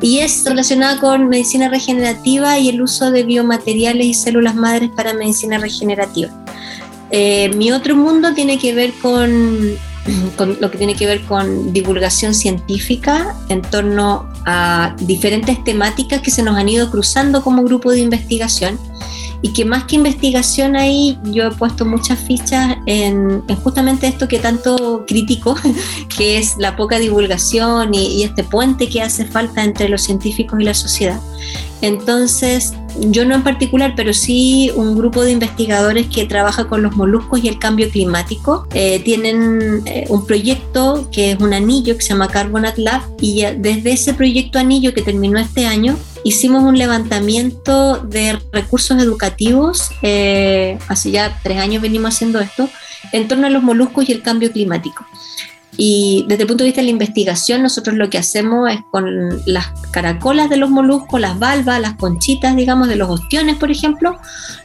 [0.00, 5.14] Y es relacionada con medicina regenerativa y el uso de biomateriales y células madres para
[5.14, 6.30] medicina regenerativa.
[7.10, 9.76] Eh, mi otro mundo tiene que ver con,
[10.36, 16.30] con, lo que tiene que ver con divulgación científica en torno a diferentes temáticas que
[16.30, 18.78] se nos han ido cruzando como grupo de investigación
[19.42, 24.38] y que más que investigación ahí yo he puesto muchas fichas en, justamente esto que
[24.38, 25.56] tanto critico,
[26.16, 30.60] que es la poca divulgación y, y, este puente que hace falta entre los científicos
[30.60, 31.20] y la sociedad.
[31.80, 36.96] Entonces, yo no en particular, pero sí un grupo de investigadores que trabaja con los
[36.96, 38.66] moluscos y el cambio climático.
[38.74, 43.44] Eh, tienen eh, un proyecto que es un anillo que se llama Carbonat Lab y
[43.58, 45.96] desde ese proyecto anillo que terminó este año,
[46.28, 52.68] hicimos un levantamiento de recursos educativos, eh, hace ya tres años venimos haciendo esto,
[53.12, 55.06] en torno a los moluscos y el cambio climático.
[55.80, 59.40] Y desde el punto de vista de la investigación, nosotros lo que hacemos es con
[59.46, 64.16] las caracolas de los moluscos, las valvas, las conchitas, digamos, de los ostiones, por ejemplo,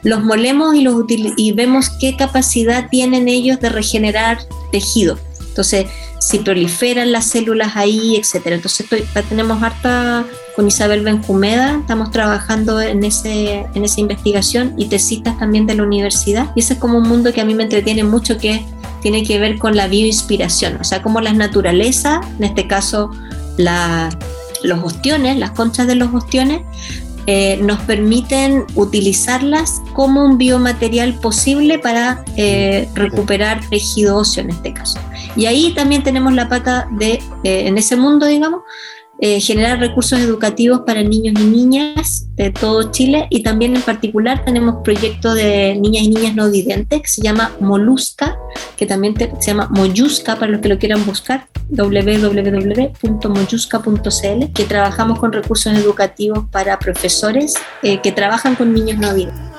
[0.02, 4.40] los molemos y, los y vemos qué capacidad tienen ellos de regenerar
[4.72, 5.20] tejido.
[5.54, 5.86] Entonces,
[6.18, 8.56] si proliferan las células ahí, etcétera.
[8.56, 8.88] Entonces,
[9.30, 15.68] tenemos harta con Isabel Benjumeda, estamos trabajando en, ese, en esa investigación y tesistas también
[15.68, 16.50] de la universidad.
[16.56, 18.66] Y ese es como un mundo que a mí me entretiene mucho, que
[19.04, 23.12] tiene que ver con la bioinspiración, o sea, como las naturalezas, en este caso
[23.58, 26.62] los ostiones, las conchas de los ostiones,
[27.26, 34.74] eh, nos permiten utilizarlas como un biomaterial posible para eh, recuperar tejido óseo en este
[34.74, 35.00] caso.
[35.36, 38.62] Y ahí también tenemos la pata de, eh, en ese mundo, digamos,
[39.26, 44.44] eh, generar recursos educativos para niños y niñas de todo Chile y también en particular
[44.44, 48.38] tenemos proyectos de niñas y niñas no videntes que se llama Molusca,
[48.76, 55.32] que también se llama Moyusca para los que lo quieran buscar, www.moyusca.cl, que trabajamos con
[55.32, 59.53] recursos educativos para profesores eh, que trabajan con niños no videntes.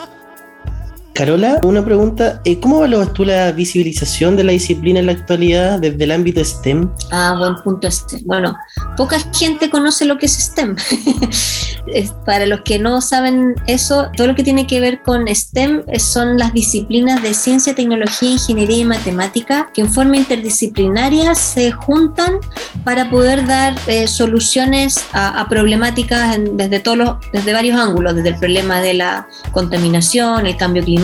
[1.15, 2.41] Carola, una pregunta.
[2.45, 6.45] Eh, ¿Cómo evalúas tú la visibilización de la disciplina en la actualidad desde el ámbito
[6.45, 6.91] STEM?
[7.13, 8.19] Ah, buen punto este.
[8.25, 8.57] Bueno,
[8.97, 10.75] poca gente conoce lo que es STEM.
[12.27, 16.37] Para los que no saben eso, todo lo que tiene que ver con STEM son
[16.37, 22.39] las disciplinas de ciencia, tecnología, ingeniería y matemática que en forma interdisciplinaria se juntan
[22.83, 28.37] para poder dar eh, soluciones a, problemáticas desde, todos los, desde varios ángulos, desde el
[28.37, 31.04] problema de la contaminación, el cambio climático,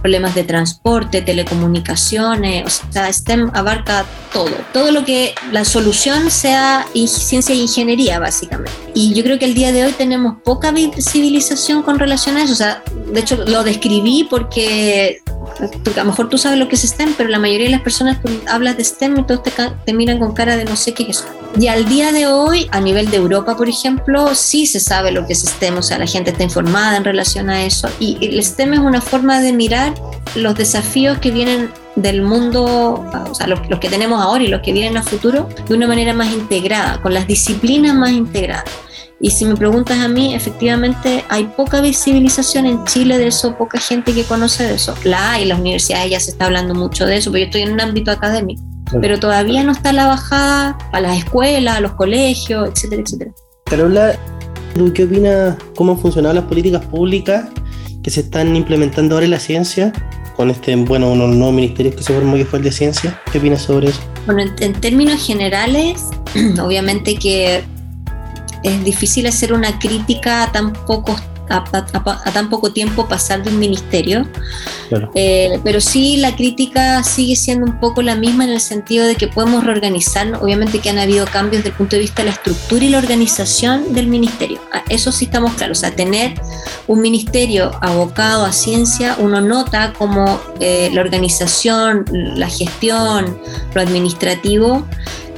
[0.00, 6.86] problemas de transporte, telecomunicaciones, o sea, STEM abarca todo, todo lo que la solución sea
[7.06, 8.72] ciencia e ingeniería básicamente.
[8.94, 12.52] Y yo creo que el día de hoy tenemos poca visibilización con relación a eso,
[12.52, 15.22] o sea, de hecho lo describí porque
[15.60, 18.18] a lo mejor tú sabes lo que es STEM, pero la mayoría de las personas
[18.48, 19.52] hablas de STEM y todos te,
[19.84, 21.24] te miran con cara de no sé qué es eso.
[21.58, 25.26] Y al día de hoy, a nivel de Europa, por ejemplo, sí se sabe lo
[25.26, 27.88] que es STEM, o sea, la gente está informada en relación a eso.
[28.00, 29.94] Y el STEM es una forma de mirar
[30.34, 32.64] los desafíos que vienen del mundo,
[33.30, 36.12] o sea, los, que tenemos ahora y los que vienen a futuro, de una manera
[36.12, 38.64] más integrada, con las disciplinas más integradas.
[39.20, 43.78] Y si me preguntas a mí, efectivamente hay poca visibilización en Chile de eso, poca
[43.78, 44.94] gente que conoce de eso.
[45.04, 47.72] La hay, las universidades ya se está hablando mucho de eso, pero yo estoy en
[47.72, 48.62] un ámbito académico.
[49.00, 53.32] Pero todavía no está la bajada a las escuelas, a los colegios, etcétera, etcétera.
[53.64, 54.18] Carola,
[54.74, 57.46] ¿tú qué opinas cómo han funcionado las políticas públicas
[58.02, 59.92] que se están implementando ahora en la ciencia?
[60.36, 62.72] Con este, bueno, uno de los nuevos ministerios que se formó que fue el de
[62.72, 63.20] ciencia.
[63.32, 64.00] ¿Qué opinas sobre eso?
[64.26, 66.10] Bueno, en términos generales,
[66.60, 67.64] obviamente que
[68.64, 71.14] es difícil hacer una crítica a tan poco,
[71.50, 74.26] a, tan poco tiempo pasar de un ministerio,
[75.14, 79.14] eh, pero sí la crítica sigue siendo un poco la misma en el sentido de
[79.14, 82.34] que podemos reorganizar, obviamente que han habido cambios desde el punto de vista de la
[82.34, 86.34] estructura y la organización del ministerio, ah, eso sí estamos claros, o sea, tener
[86.86, 93.38] un ministerio abocado a ciencia, uno nota como eh, la organización, la gestión,
[93.74, 94.86] lo administrativo,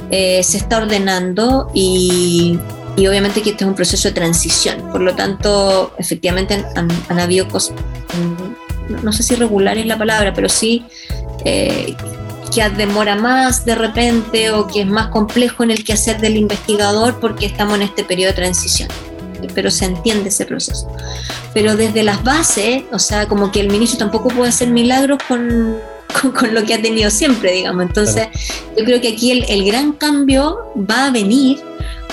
[0.09, 2.57] eh, se está ordenando y,
[2.97, 4.89] y obviamente que este es un proceso de transición.
[4.91, 7.75] Por lo tanto, efectivamente han, habido cosas,
[8.17, 10.83] mm, no sé si regular es la palabra, pero sí
[11.45, 11.95] eh,
[12.53, 17.19] que demora más de repente o que es más complejo en el quehacer del investigador
[17.19, 18.89] porque estamos en este periodo de transición.
[19.53, 20.91] Pero se entiende ese proceso.
[21.53, 25.77] Pero desde las bases, o sea, como que el ministro tampoco puede hacer milagros con,
[26.33, 27.83] con, lo que ha tenido siempre, digamos.
[27.83, 28.27] Entonces,
[28.75, 31.59] yo creo que aquí el, el gran cambio va a venir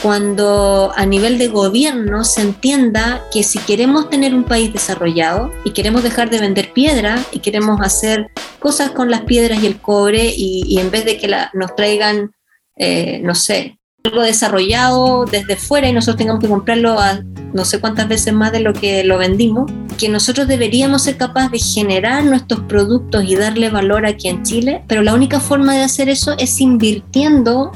[0.05, 5.71] cuando a nivel de gobierno se entienda que si queremos tener un país desarrollado y
[5.71, 10.31] queremos dejar de vender piedra y queremos hacer cosas con las piedras y el cobre
[10.37, 12.33] y, en vez de que nos traigan,
[12.77, 17.23] eh, no sé, algo desarrollado desde fuera y nosotros tengamos que comprarlo a
[17.55, 21.53] no sé cuántas veces más de lo que lo vendimos, que nosotros deberíamos ser capaces
[21.53, 25.81] de generar nuestros productos y darle valor aquí en Chile, pero la única forma de
[25.81, 27.73] hacer eso es invirtiendo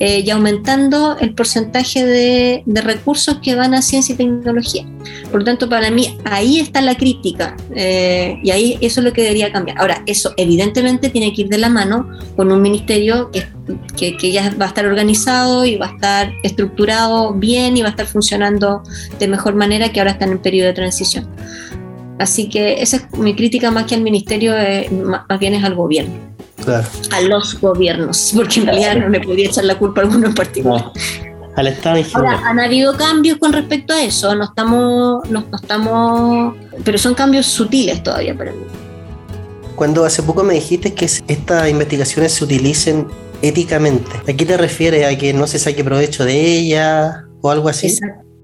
[0.00, 4.86] eh, y aumentando el porcentaje de, recursos que van a ciencia y tecnología.
[5.30, 9.12] Por lo tanto, para mí ahí está la crítica eh, y ahí eso es lo
[9.12, 9.78] que debería cambiar.
[9.80, 14.66] Ahora, eso evidentemente tiene que ir de la mano con un ministerio que, ya va
[14.66, 18.82] a estar organizado y va a estar estructurado bien y va a estar funcionando
[19.18, 21.28] de mejor manera que ahora están en periodo de transición.
[22.20, 25.74] Así que esa es mi crítica más que al ministerio, eh, más bien es al
[25.74, 26.37] gobierno
[26.68, 30.34] a los gobiernos, porque en realidad no le podía echar la culpa a alguno en
[30.34, 30.90] particular.
[31.56, 36.54] al Estado Ahora, han habido cambios con respecto a eso, no estamos, no, estamos,
[36.84, 38.62] pero son cambios sutiles todavía para mí.
[39.74, 43.06] Cuando hace poco me dijiste que estas investigaciones se utilicen
[43.42, 45.06] éticamente, ¿a qué te refieres?
[45.06, 47.98] ¿A que no se saque provecho de ellas o algo así?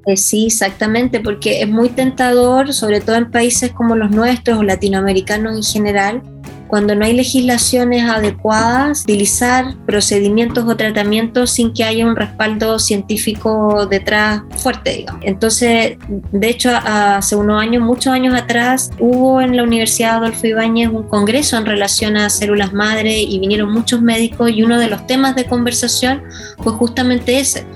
[0.07, 4.63] Eh, sí, exactamente, porque es muy tentador, sobre todo en países como los nuestros o
[4.63, 6.23] latinoamericanos en general,
[6.68, 13.87] cuando no hay legislaciones adecuadas, utilizar procedimientos o tratamientos sin que haya un respaldo científico
[13.87, 15.22] detrás fuerte, digamos.
[15.24, 20.88] Entonces, de hecho, hace unos años, muchos años atrás, hubo en la Universidad Adolfo Ibáñez
[20.88, 25.07] un congreso en relación a células madre y vinieron muchos médicos y uno de los
[25.07, 26.22] temas de conversación
[26.62, 27.66] fue justamente ese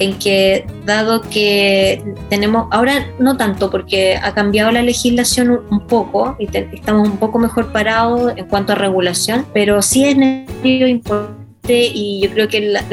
[0.00, 6.36] en que dado que tenemos, ahora no tanto porque ha cambiado la legislación un, poco
[6.38, 10.88] y estamos un poco mejor parados en cuanto a regulación, pero sí es necesario
[11.72, 12.84] y yo creo que la,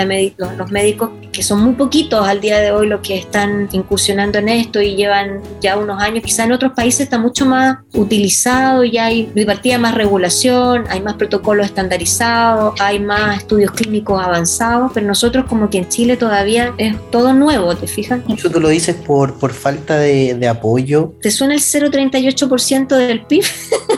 [0.58, 4.50] los, médicos, que son muy poquitos al día de hoy los que están incursionando en
[4.50, 9.06] esto y llevan ya unos años, quizá en otros países está mucho más utilizado, ya
[9.06, 15.46] hay partida más regulación, hay más protocolos estandarizados, hay más estudios clínicos avanzados, pero nosotros
[15.46, 18.22] como que en Chile todavía es todo nuevo, ¿te fijas?
[18.30, 21.14] Eso tú lo dices por, por falta de, de apoyo.
[21.22, 23.44] ¿Te suena el 0,38% del PIB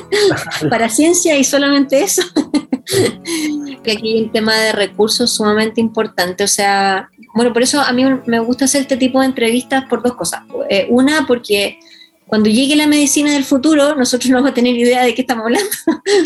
[0.70, 2.22] para ciencia y solamente eso?
[3.84, 6.44] que aquí hay un tema de recursos sumamente importante.
[6.44, 10.02] O sea, bueno, por eso a mí me gusta hacer este tipo de entrevistas por
[10.02, 10.42] dos cosas.
[10.70, 11.80] Eh, una, porque
[12.30, 15.46] cuando llegue la medicina del futuro, nosotros no vamos a tener idea de qué estamos
[15.46, 15.70] hablando.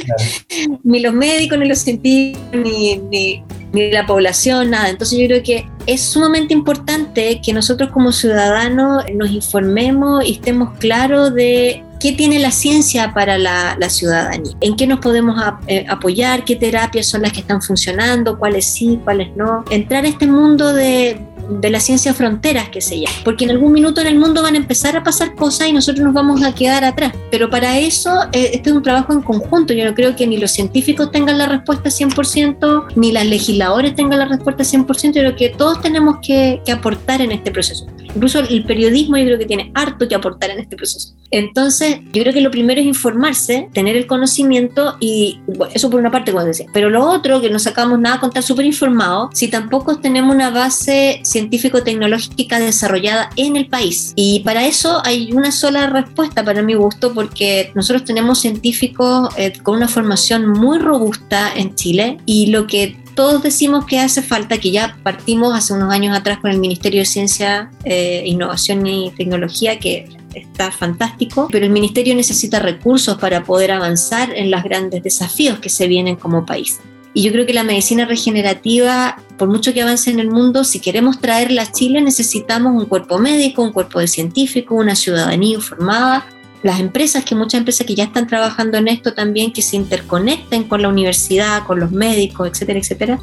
[0.84, 4.90] ni los médicos, ni los científicos, ni, ni, ni, la población, nada.
[4.90, 10.78] Entonces yo creo que es sumamente importante que nosotros como ciudadanos nos informemos y estemos
[10.78, 16.44] claros de qué tiene la ciencia para la, ciudadanía, en qué nos podemos eh, apoyar,
[16.44, 19.64] qué terapias son las que están funcionando, cuáles sí, cuáles no.
[19.70, 21.18] Entrar a este mundo de,
[21.50, 24.56] de la ciencia fronteras que se llama, porque en algún minuto en el mundo van
[24.56, 27.14] a empezar a pasar cosas y nosotros nos vamos a quedar atrás.
[27.32, 29.74] Pero para eso, eh, este es un trabajo en conjunto.
[29.74, 34.20] Yo no creo que ni los científicos tengan la respuesta 100%, ni las legisladores tengan
[34.20, 37.86] la respuesta 100%, yo creo que todos tenemos que, que aportar en este proceso.
[38.16, 41.14] Incluso el periodismo yo creo que tiene harto que aportar en este proceso.
[41.32, 45.40] Entonces, yo creo que lo primero es informarse, tener el conocimiento y
[45.74, 46.68] eso por una parte, como decía.
[46.74, 50.52] Pero lo otro, que no sacamos nada con estar súper informados, si tampoco tenemos una
[50.52, 54.14] base científico-tecnológica desarrollada en el país.
[54.16, 59.54] Y para eso hay una sola respuesta para mi gusto, porque nosotros tenemos científicos eh,
[59.64, 64.58] con una formación muy robusta en Chile y lo que todos decimos que hace falta,
[64.58, 69.12] que ya partimos hace unos años atrás con el Ministerio de Ciencia, eh, Innovación y
[69.12, 75.04] Tecnología, que está fantástico, pero el Ministerio necesita recursos para poder avanzar en los grandes
[75.04, 76.80] desafíos que se vienen como país.
[77.16, 80.80] Y yo creo que la medicina regenerativa, por mucho que avance en el mundo, si
[80.80, 86.26] queremos traerla a Chile, necesitamos un cuerpo médico, un cuerpo de científico, una ciudadanía informada
[86.64, 90.64] las empresas, que muchas empresas que ya están trabajando en esto también, que se interconecten
[90.64, 93.20] con la universidad, con los médicos, etcétera, etcétera,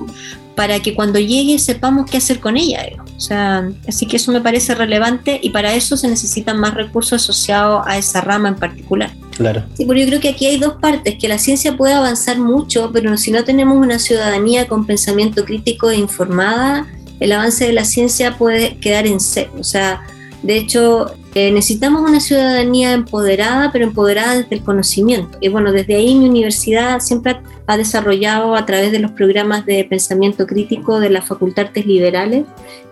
[0.54, 2.86] para que cuando llegue sepamos qué hacer con ella.
[3.16, 7.22] O sea, así que eso me parece relevante y para eso se necesitan más recursos
[7.22, 9.10] asociados a esa rama en particular.
[9.38, 9.64] Claro.
[9.74, 12.90] Sí, porque yo creo que aquí hay dos partes, que la ciencia puede avanzar mucho,
[12.92, 16.86] pero si no tenemos una ciudadanía con pensamiento crítico e informada,
[17.20, 19.52] el avance de la ciencia puede quedar en cero.
[19.58, 20.02] O sea,
[20.42, 25.38] de hecho, eh, necesitamos una ciudadanía empoderada, pero empoderada desde el conocimiento.
[25.40, 29.84] Y bueno, desde ahí mi universidad siempre ha desarrollado a través de los programas de
[29.84, 32.46] pensamiento crítico de la Facultad Artes Liberales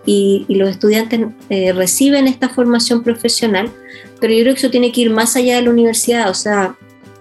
[0.05, 1.19] y, los estudiantes
[1.49, 3.69] eh, reciben esta formación profesional,
[4.19, 6.75] pero yo creo que eso tiene que ir más allá de la universidad, o sea,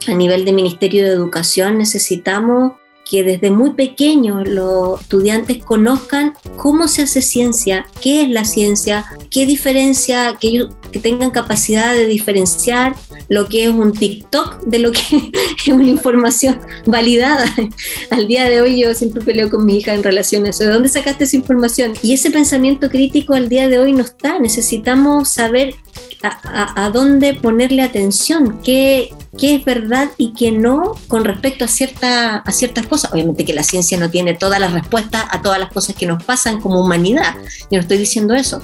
[0.06, 2.72] a nivel de Ministerio de Educación necesitamos
[3.09, 9.06] que desde muy pequeños los estudiantes conozcan cómo se hace ciencia, qué es la ciencia,
[9.30, 12.94] qué diferencia, que ellos que tengan capacidad de diferenciar
[13.28, 15.00] lo que es un TikTok de lo que
[15.59, 17.44] es una información validada.
[18.11, 20.64] Al día de hoy yo siempre peleo con mi hija en relación a eso.
[20.64, 21.94] ¿De dónde sacaste esa información?
[22.02, 24.38] Y ese pensamiento crítico al día de hoy no está.
[24.38, 25.74] Necesitamos saber
[26.22, 32.36] a, dónde ponerle atención, qué, qué es verdad y qué no con respecto a, cierta,
[32.38, 33.12] a ciertas cosas.
[33.12, 36.22] Obviamente que la ciencia no tiene todas las respuestas a todas las cosas que nos
[36.24, 37.34] pasan como humanidad,
[37.70, 38.62] yo no estoy diciendo eso,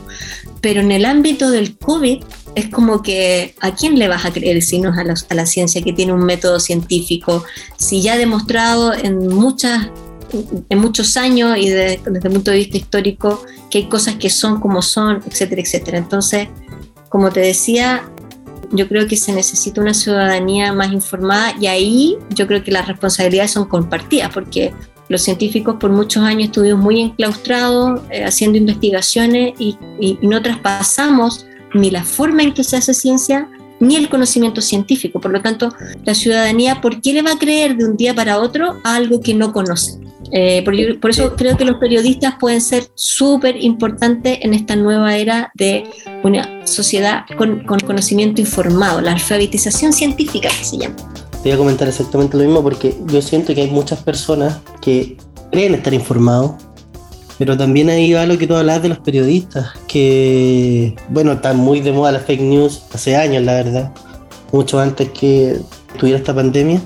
[0.60, 2.24] pero en el ámbito del COVID
[2.54, 5.34] es como que ¿a quién le vas a creer si no es a la, a
[5.34, 7.44] la ciencia que tiene un método científico?
[7.76, 9.88] Si ya ha demostrado en muchas
[10.68, 14.60] en muchos años y desde el punto de vista histórico que hay cosas que son
[14.60, 15.98] como son, etcétera, etcétera.
[15.98, 16.48] Entonces,
[17.14, 18.10] como te decía,
[18.72, 22.88] yo creo que se necesita una ciudadanía más informada y ahí yo creo que las
[22.88, 24.74] responsabilidades son compartidas porque
[25.08, 29.78] los científicos por muchos años estuvimos muy enclaustrados eh, haciendo investigaciones y,
[30.22, 33.48] no traspasamos ni la forma en que se hace ciencia
[33.86, 35.20] ni el conocimiento científico.
[35.20, 35.72] Por lo tanto,
[36.04, 39.20] la ciudadanía, ¿por qué le va a creer de un día para otro a algo
[39.20, 39.98] que no conoce?
[40.32, 45.52] Eh, por, eso creo que los periodistas pueden ser súper importantes en esta nueva era
[45.54, 45.84] de
[46.22, 50.96] una sociedad con, conocimiento informado, la alfabetización científica que se llama.
[51.30, 55.18] Te voy a comentar exactamente lo mismo porque yo siento que hay muchas personas que
[55.52, 56.52] creen estar informados,
[57.38, 61.80] pero también ahí va lo que tú hablabas de los periodistas, que, bueno, están muy
[61.80, 63.92] de moda las fake news hace años, la verdad,
[64.52, 65.58] mucho antes que
[65.98, 66.80] tuviera esta pandemia.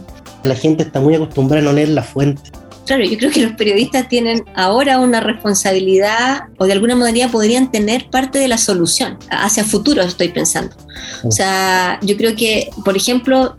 [0.45, 2.51] La gente está muy acostumbrada a no leer la fuente
[2.89, 7.71] claro, yo creo que los periodistas tienen ahora una responsabilidad o de alguna manera podrían
[7.71, 9.19] tener parte de la solución.
[9.31, 10.75] Hacia futuro estoy pensando.
[11.23, 13.55] O sea, yo creo que, por ejemplo,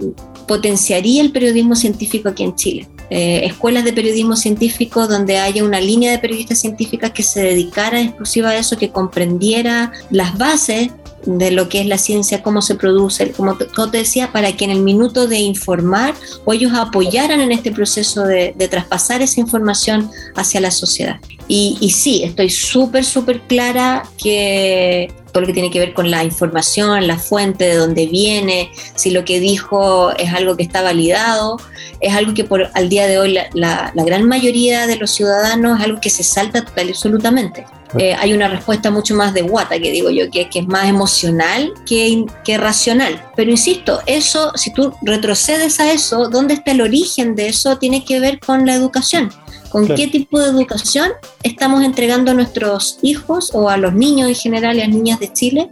[0.48, 2.90] potenciaría el periodismo científico aquí en Chile.
[3.10, 8.02] Eh, escuelas de periodismo científico donde haya una línea de periodistas científicas que se dedicara
[8.02, 10.92] exclusiva a eso, que comprendiera las bases
[11.26, 14.72] de lo que es la ciencia, cómo se produce, como te, decía, para que en
[14.72, 16.14] el minuto de informar
[16.46, 21.20] o ellos apoyaran en este proceso de, traspasar esa información hacia la sociedad.
[21.50, 26.10] Y, y sí, estoy súper, súper clara que todo lo que tiene que ver con
[26.10, 30.82] la información, la fuente, de dónde viene, si lo que dijo es algo que está
[30.82, 31.58] validado,
[32.00, 35.12] es algo que por al día de hoy la, la, la gran mayoría de los
[35.12, 37.66] ciudadanos es algo que se salta total y absolutamente.
[37.98, 40.88] Eh, hay una respuesta mucho más de guata, que digo yo, que, que es más
[40.88, 43.24] emocional que, que, racional.
[43.36, 47.78] Pero insisto, eso, si tú retrocedes a eso, ¿dónde está el origen de eso?
[47.78, 49.32] Tiene que ver con la educación.
[49.70, 51.12] ¿Con qué tipo de educación
[51.44, 55.20] estamos entregando a nuestros hijos o a los niños en general y a las niñas
[55.20, 55.70] de Chile?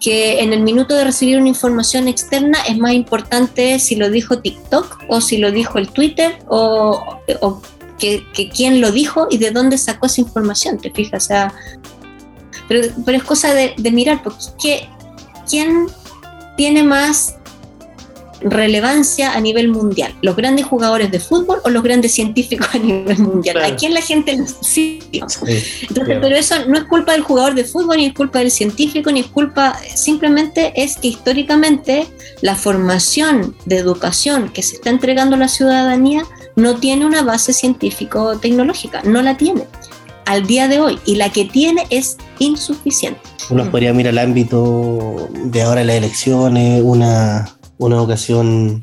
[0.00, 4.40] Que en el minuto de recibir una información externa es más importante si lo dijo
[4.40, 7.62] TikTok o si lo dijo el Twitter o, o
[7.98, 8.24] que,
[8.54, 11.24] quién lo dijo y de dónde sacó esa información, ¿te fijas?
[11.24, 11.54] O sea,
[12.68, 14.88] pero, pero es cosa de, mirar, porque
[15.48, 15.86] ¿quién
[16.56, 17.36] tiene más
[18.40, 20.14] relevancia a nivel mundial?
[20.22, 23.62] ¿Los grandes jugadores de fútbol o los grandes científicos a nivel mundial?
[23.64, 25.00] ¿A quién la gente sí,
[25.94, 29.20] Pero eso no es culpa del jugador de fútbol, ni es culpa del científico, ni
[29.20, 32.06] es culpa, simplemente es que históricamente
[32.42, 36.24] la formación de educación que se está entregando a la ciudadanía
[36.56, 39.64] no tiene una base científico-tecnológica, no la tiene
[40.26, 43.20] al día de hoy y la que tiene es insuficiente.
[43.48, 48.82] Uno podría mirar el ámbito de ahora las elecciones, una una educación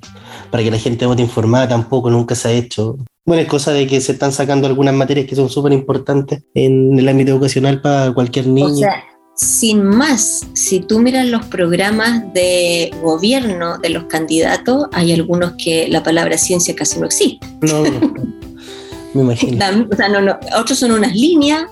[0.52, 2.98] para que la gente vote informada tampoco nunca se ha hecho.
[3.26, 6.98] Bueno, es cosa de que se están sacando algunas materias que son súper importantes en
[7.00, 8.68] el ámbito educacional para cualquier niño.
[8.68, 9.04] O sea,
[9.36, 15.88] sin más, si tú miras los programas de gobierno de los candidatos, hay algunos que
[15.88, 17.48] la palabra ciencia casi no existe.
[17.62, 17.82] No,
[19.14, 19.88] me imagino.
[19.91, 21.66] o sea, no, no, otros son unas líneas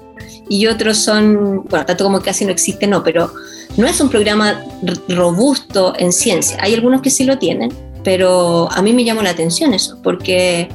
[0.50, 3.32] y otros son, bueno, tanto como casi no existe, no, pero
[3.78, 4.64] no es un programa
[5.08, 6.58] robusto en ciencia.
[6.62, 10.70] Hay algunos que sí lo tienen, pero a mí me llamó la atención eso, porque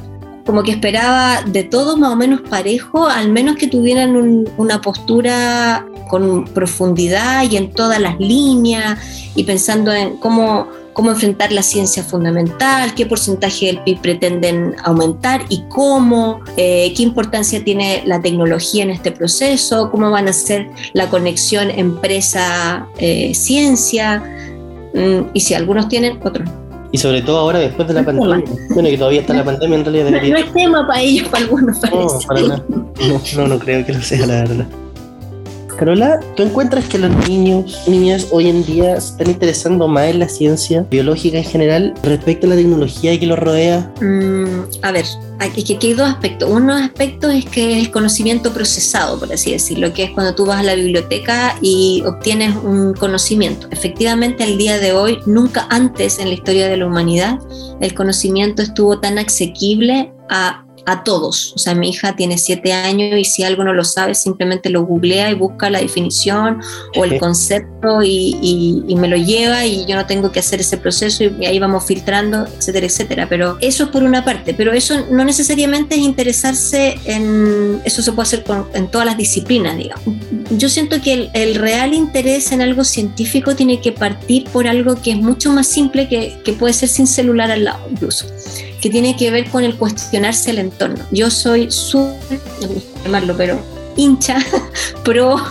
[0.45, 5.85] como que esperaba de todo más o menos parejo, al menos que tuvieran una postura
[6.09, 8.97] con profundidad y en todas las líneas
[9.35, 10.67] y pensando en cómo
[10.97, 17.03] cómo enfrentar la ciencia fundamental, qué porcentaje del PIB pretenden aumentar y cómo, eh, qué
[17.03, 24.23] importancia tiene la tecnología en este proceso, cómo van a ser la conexión empresa-ciencia,
[24.95, 26.67] mm, y si algunos tienen, otros no.
[26.91, 28.43] Y sobre todo ahora después de la pandemia.
[28.73, 30.09] Bueno, que todavía está la pandemia en realidad.
[30.09, 32.25] No, no es tema para ellos, para algunos parece.
[33.07, 34.65] No, no, no creo que lo sea, la verdad.
[35.77, 40.27] Carola, ¿tú encuentras que los niños, niñas hoy en día están interesando más en la
[40.27, 43.93] ciencia biológica en general respecto a la tecnología que los rodea?
[44.01, 45.05] Mm, a ver,
[45.37, 46.49] aquí, aquí hay dos aspectos.
[46.51, 50.47] Uno aspecto es que es el conocimiento procesado, por así decirlo, que es cuando tú
[50.47, 53.67] vas a la biblioteca y obtienes un conocimiento.
[53.69, 57.37] Efectivamente, al día de hoy, nunca antes en la historia de la humanidad,
[57.81, 61.53] el conocimiento estuvo tan asequible a a todos.
[61.53, 64.85] O sea, mi hija tiene siete años y si algo no lo sabe, simplemente lo
[64.85, 66.61] googlea y busca la definición
[66.95, 71.25] o el concepto y, me lo lleva y yo no tengo que hacer ese proceso
[71.25, 73.27] y ahí vamos filtrando, etcétera, etcétera.
[73.29, 78.11] Pero eso es por una parte, pero eso no necesariamente es interesarse en, eso se
[78.13, 80.05] puede hacer en todas las disciplinas, digamos.
[80.51, 85.01] Yo siento que el, el, real interés en algo científico tiene que partir por algo
[85.01, 88.25] que es mucho más simple que, que puede ser sin celular al lado incluso
[88.81, 91.05] que tiene que ver con el cuestionarse el entorno.
[91.11, 93.59] Yo soy súper, no llamarlo, pero
[93.97, 94.37] hincha
[95.03, 95.41] pro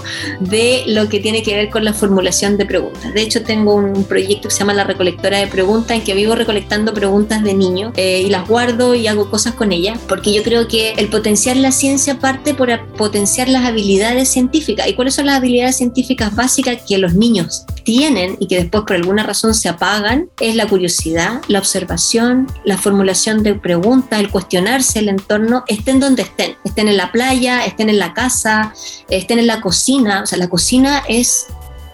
[0.41, 3.13] de lo que tiene que ver con la formulación de preguntas.
[3.13, 6.35] De hecho, tengo un proyecto que se llama La Recolectora de Preguntas, en que vivo
[6.35, 10.43] recolectando preguntas de niños eh, y las guardo y hago cosas con ellas, porque yo
[10.43, 12.67] creo que el potenciar la ciencia parte por
[12.97, 14.87] potenciar las habilidades científicas.
[14.89, 18.97] ¿Y cuáles son las habilidades científicas básicas que los niños tienen y que después por
[18.97, 20.29] alguna razón se apagan?
[20.41, 26.23] Es la curiosidad, la observación, la formulación de preguntas, el cuestionarse el entorno, estén donde
[26.23, 28.75] estén, estén en la playa, estén en la casa,
[29.09, 30.23] estén en la cocina.
[30.23, 31.47] O sea, la cocina es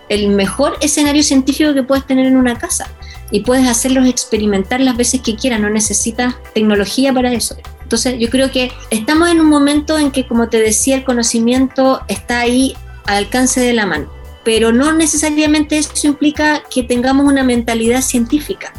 [0.09, 2.89] el mejor escenario científico que puedes tener en una casa
[3.31, 7.57] y puedes hacerlos experimentar las veces que quieras, no necesitas tecnología para eso.
[7.83, 12.01] Entonces yo creo que estamos en un momento en que, como te decía, el conocimiento
[12.09, 12.75] está ahí
[13.07, 14.12] al alcance de la mano,
[14.45, 18.73] pero no necesariamente eso implica que tengamos una mentalidad científica.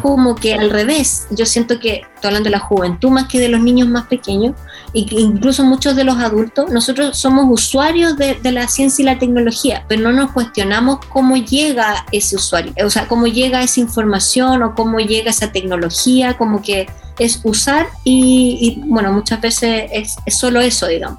[0.00, 3.48] Como que al revés, yo siento que, estoy hablando de la juventud más que de
[3.48, 4.54] los niños más pequeños,
[4.94, 9.18] e incluso muchos de los adultos, nosotros somos usuarios de, de, la ciencia y la
[9.18, 14.62] tecnología, pero no nos cuestionamos cómo llega ese usuario, o sea, cómo llega esa información
[14.62, 16.88] o cómo llega esa tecnología, como que
[17.18, 21.18] es usar y, y bueno, muchas veces es, es solo eso, digamos.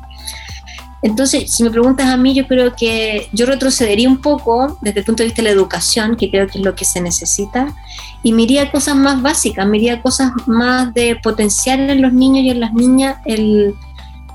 [1.01, 5.05] Entonces, si me preguntas a mí, yo creo que yo retrocedería un poco desde el
[5.05, 7.75] punto de vista de la educación, que creo que es lo que se necesita,
[8.23, 12.59] y miría cosas más básicas, miría cosas más de potenciar en los niños y en
[12.59, 13.75] las niñas el,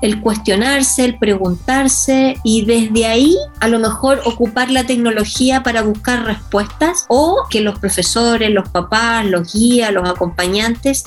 [0.01, 6.25] el cuestionarse, el preguntarse y desde ahí a lo mejor ocupar la tecnología para buscar
[6.25, 11.03] respuestas o que los profesores, los papás, los guías, los acompañantes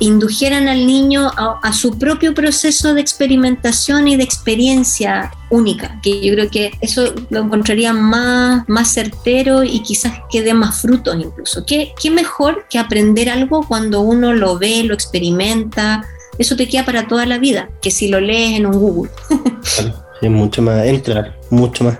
[0.00, 6.32] indujeran al niño a, su propio proceso de experimentación y de experiencia única, que yo
[6.34, 11.64] creo que eso lo encontraría más, más certero y quizás que dé más frutos incluso.
[11.64, 16.04] ¿Qué, ¿Qué mejor que aprender algo cuando uno lo ve, lo experimenta?
[16.38, 19.10] Eso te queda para toda la vida, que si lo lees en un Google.
[20.22, 21.98] es mucho más, entrar, mucho más.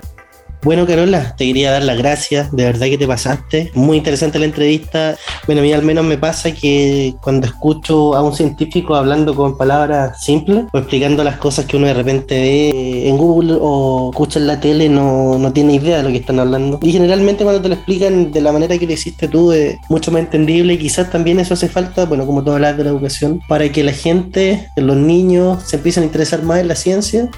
[0.62, 3.70] Bueno, Carola, te quería dar las gracias, de verdad que te pasaste.
[3.74, 5.16] Muy interesante la entrevista.
[5.46, 9.56] Bueno, a mí al menos me pasa que cuando escucho a un científico hablando con
[9.56, 14.40] palabras simples o explicando las cosas que uno de repente ve en Google o escucha
[14.40, 16.80] en la tele, no, no tiene idea de lo que están hablando.
[16.82, 20.10] Y generalmente cuando te lo explican de la manera que lo hiciste tú, es mucho
[20.10, 23.40] más entendible y quizás también eso hace falta, bueno, como tú hablas de la educación,
[23.46, 27.30] para que la gente, los niños, se empiecen a interesar más en la ciencia,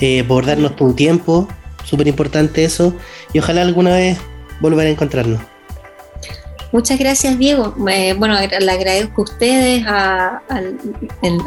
[0.00, 1.46] eh, por darnos tu tiempo
[1.94, 2.92] súper importante eso
[3.32, 4.18] y ojalá alguna vez
[4.60, 5.40] volver a encontrarnos.
[6.72, 7.72] Muchas gracias, Diego.
[7.88, 10.42] Eh, bueno, le agradezco a ustedes, a,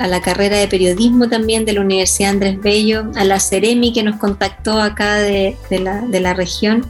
[0.08, 4.16] la carrera de periodismo también de la Universidad Andrés Bello, a la Ceremi que nos
[4.16, 6.86] contactó acá de, la, región.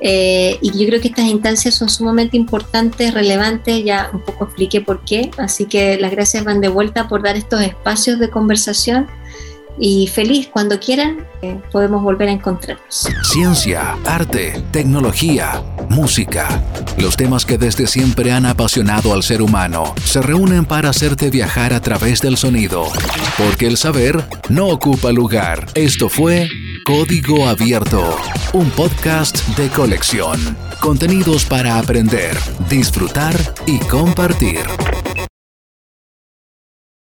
[0.00, 4.80] Eh, y yo creo que estas instancias son sumamente importantes, relevantes, ya un poco expliqué
[4.80, 9.06] por qué, así que las gracias van de vuelta por dar estos espacios de conversación
[9.78, 13.08] y feliz cuando quieran eh, podemos volver a encontrarnos.
[13.22, 16.62] Ciencia, arte, tecnología, música,
[16.98, 21.72] los temas que desde siempre han apasionado al ser humano se reúnen para hacerte viajar
[21.72, 22.86] a través del sonido,
[23.38, 25.66] porque el saber no ocupa lugar.
[25.74, 26.48] Esto fue
[26.84, 28.16] Código Abierto,
[28.52, 30.38] un podcast de colección,
[30.80, 32.36] contenidos para aprender,
[32.68, 34.60] disfrutar y compartir.